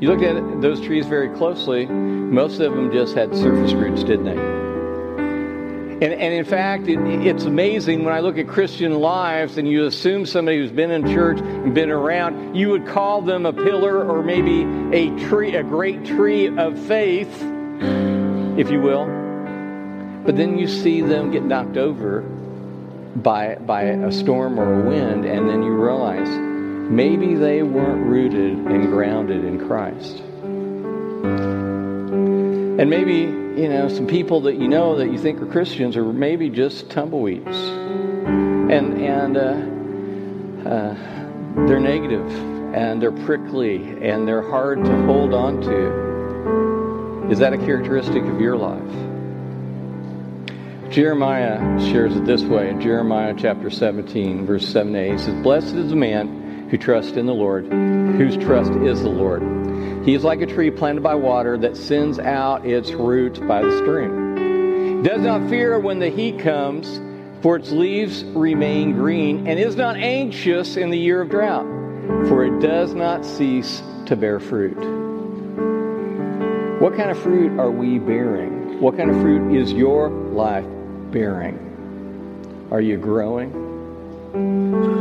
You 0.00 0.08
looked 0.08 0.22
at 0.22 0.62
those 0.62 0.80
trees 0.80 1.04
very 1.04 1.28
closely, 1.36 1.84
most 1.84 2.60
of 2.60 2.72
them 2.72 2.90
just 2.90 3.14
had 3.14 3.36
surface 3.36 3.74
roots, 3.74 4.02
didn't 4.02 4.24
they? 4.24 4.57
And, 6.00 6.12
and 6.12 6.32
in 6.32 6.44
fact, 6.44 6.86
it, 6.86 7.00
it's 7.26 7.42
amazing 7.42 8.04
when 8.04 8.14
I 8.14 8.20
look 8.20 8.38
at 8.38 8.46
Christian 8.46 8.94
lives 8.94 9.58
and 9.58 9.66
you 9.68 9.84
assume 9.84 10.26
somebody 10.26 10.58
who's 10.58 10.70
been 10.70 10.92
in 10.92 11.04
church 11.12 11.40
and 11.40 11.74
been 11.74 11.90
around, 11.90 12.54
you 12.54 12.68
would 12.68 12.86
call 12.86 13.20
them 13.20 13.44
a 13.44 13.52
pillar 13.52 14.08
or 14.08 14.22
maybe 14.22 14.62
a 14.96 15.10
tree, 15.28 15.56
a 15.56 15.64
great 15.64 16.04
tree 16.04 16.56
of 16.56 16.78
faith, 16.86 17.42
if 18.56 18.70
you 18.70 18.80
will. 18.80 19.06
But 20.24 20.36
then 20.36 20.56
you 20.56 20.68
see 20.68 21.00
them 21.00 21.32
get 21.32 21.42
knocked 21.42 21.76
over 21.76 22.20
by, 22.20 23.56
by 23.56 23.82
a 23.82 24.12
storm 24.12 24.60
or 24.60 24.80
a 24.80 24.88
wind, 24.88 25.24
and 25.24 25.48
then 25.48 25.64
you 25.64 25.72
realize 25.72 26.28
maybe 26.28 27.34
they 27.34 27.64
weren't 27.64 28.06
rooted 28.06 28.56
and 28.56 28.86
grounded 28.86 29.44
in 29.44 29.66
Christ. 29.66 30.22
And 32.78 32.88
maybe, 32.88 33.14
you 33.60 33.68
know, 33.68 33.88
some 33.88 34.06
people 34.06 34.42
that 34.42 34.54
you 34.54 34.68
know 34.68 34.98
that 34.98 35.10
you 35.10 35.18
think 35.18 35.42
are 35.42 35.46
Christians 35.46 35.96
are 35.96 36.04
maybe 36.04 36.48
just 36.48 36.88
tumbleweeds. 36.90 37.56
And, 37.56 39.02
and 39.02 39.36
uh, 39.36 40.68
uh, 40.68 40.94
they're 41.66 41.80
negative, 41.80 42.30
and 42.74 43.02
they're 43.02 43.10
prickly, 43.10 43.76
and 44.00 44.28
they're 44.28 44.48
hard 44.48 44.84
to 44.84 45.06
hold 45.06 45.34
on 45.34 45.60
to. 45.62 47.28
Is 47.32 47.40
that 47.40 47.52
a 47.52 47.58
characteristic 47.58 48.22
of 48.22 48.40
your 48.40 48.56
life? 48.56 48.80
Jeremiah 50.88 51.80
shares 51.90 52.14
it 52.14 52.26
this 52.26 52.42
way 52.42 52.70
in 52.70 52.80
Jeremiah 52.80 53.34
chapter 53.36 53.70
17, 53.70 54.46
verse 54.46 54.66
7 54.68 54.94
8. 54.94 55.12
He 55.12 55.18
says, 55.18 55.42
Blessed 55.42 55.74
is 55.74 55.90
the 55.90 55.96
man 55.96 56.68
who 56.70 56.78
trusts 56.78 57.16
in 57.16 57.26
the 57.26 57.34
Lord, 57.34 57.66
whose 57.66 58.36
trust 58.36 58.70
is 58.70 59.02
the 59.02 59.08
Lord. 59.08 59.42
He 60.04 60.14
is 60.14 60.24
like 60.24 60.40
a 60.40 60.46
tree 60.46 60.70
planted 60.70 61.02
by 61.02 61.14
water 61.14 61.58
that 61.58 61.76
sends 61.76 62.18
out 62.18 62.64
its 62.64 62.90
roots 62.92 63.38
by 63.38 63.62
the 63.62 63.76
stream. 63.78 65.02
Does 65.02 65.20
not 65.20 65.48
fear 65.48 65.78
when 65.78 65.98
the 65.98 66.08
heat 66.08 66.38
comes, 66.38 67.00
for 67.42 67.56
its 67.56 67.70
leaves 67.70 68.24
remain 68.24 68.94
green, 68.94 69.46
and 69.46 69.58
is 69.58 69.76
not 69.76 69.96
anxious 69.96 70.76
in 70.76 70.90
the 70.90 70.98
year 70.98 71.20
of 71.20 71.30
drought, 71.30 71.66
for 72.28 72.44
it 72.44 72.60
does 72.60 72.94
not 72.94 73.24
cease 73.24 73.82
to 74.06 74.16
bear 74.16 74.40
fruit. 74.40 74.76
What 76.80 76.96
kind 76.96 77.10
of 77.10 77.18
fruit 77.18 77.58
are 77.58 77.70
we 77.70 77.98
bearing? 77.98 78.80
What 78.80 78.96
kind 78.96 79.10
of 79.10 79.20
fruit 79.20 79.54
is 79.54 79.72
your 79.72 80.08
life 80.08 80.64
bearing? 81.10 81.58
Are 82.70 82.80
you 82.80 82.96
growing? 82.96 83.66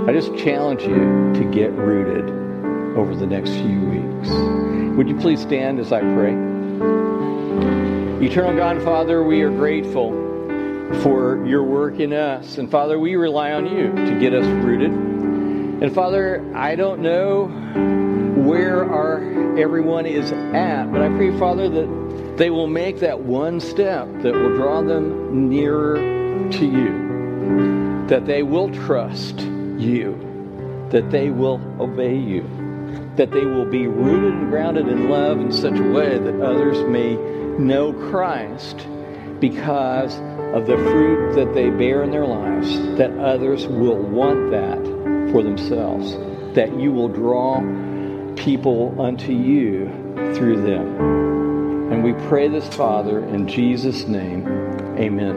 I 0.08 0.12
just 0.14 0.36
challenge 0.38 0.82
you 0.82 1.34
to 1.34 1.52
get 1.52 1.72
rooted 1.74 2.30
over 2.98 3.16
the 3.16 3.28
next 3.28 3.52
few 3.52 3.80
weeks. 3.82 4.77
Would 4.98 5.08
you 5.08 5.16
please 5.16 5.40
stand 5.40 5.80
as 5.80 5.92
I 5.92 6.00
pray? 6.00 6.34
Eternal 8.20 8.56
God 8.56 8.82
Father, 8.82 9.22
we 9.22 9.44
are 9.44 9.52
grateful 9.52 10.10
for 11.04 11.46
your 11.46 11.62
work 11.62 12.00
in 12.00 12.14
us. 12.14 12.58
And 12.58 12.72
Father, 12.72 12.98
we 12.98 13.16
rely 13.16 13.52
on 13.52 13.68
you 13.68 13.92
to 13.92 14.20
get 14.20 14.34
us 14.34 14.44
rooted. 14.66 14.90
And 14.90 15.94
Father, 15.94 16.44
I 16.56 16.76
don't 16.76 17.02
know 17.02 17.46
where 18.44 18.92
our 18.92 19.60
everyone 19.60 20.08
is 20.08 20.32
at, 20.32 20.92
but 20.92 21.04
I 21.04 21.10
pray, 21.10 21.38
Father, 21.38 21.70
that 21.70 22.38
they 22.38 22.50
will 22.50 22.66
make 22.66 23.00
that 23.02 23.20
one 23.20 23.60
step 23.60 24.08
that 24.24 24.34
will 24.34 24.56
draw 24.56 24.82
them 24.82 25.48
nearer 25.48 25.98
to 26.54 26.66
you, 26.66 28.08
that 28.08 28.26
they 28.26 28.42
will 28.42 28.74
trust 28.74 29.42
you, 29.42 30.88
that 30.90 31.12
they 31.12 31.30
will 31.30 31.62
obey 31.80 32.18
you, 32.18 32.50
that 33.18 33.32
they 33.32 33.46
will 33.46 33.66
be 33.66 33.88
rooted 33.88 34.34
and 34.34 34.50
grounded 34.50 34.88
in 34.88 35.10
love 35.10 35.40
in 35.40 35.52
such 35.52 35.78
a 35.78 35.92
way 35.92 36.18
that 36.18 36.42
others 36.42 36.78
may 36.88 37.16
know 37.58 37.92
Christ 38.10 38.88
because 39.40 40.16
of 40.56 40.68
the 40.68 40.78
fruit 40.78 41.36
that 41.36 41.54
they 41.54 41.70
bear 41.70 42.04
in 42.04 42.12
their 42.12 42.26
lives, 42.26 42.76
that 42.98 43.12
others 43.18 43.68
will 43.68 43.98
want 43.98 44.52
that 44.52 44.78
for 45.32 45.44
themselves, 45.44 46.16
that 46.56 46.80
you 46.80 46.92
will 46.92 47.10
draw 47.10 47.60
people 48.36 49.00
unto 49.02 49.34
you 49.34 49.88
through 50.36 50.62
them. 50.62 51.92
And 51.92 52.04
we 52.04 52.14
pray 52.28 52.48
this, 52.48 52.68
Father, 52.76 53.24
in 53.26 53.48
Jesus' 53.48 54.08
name. 54.08 54.48
Amen. 54.98 55.36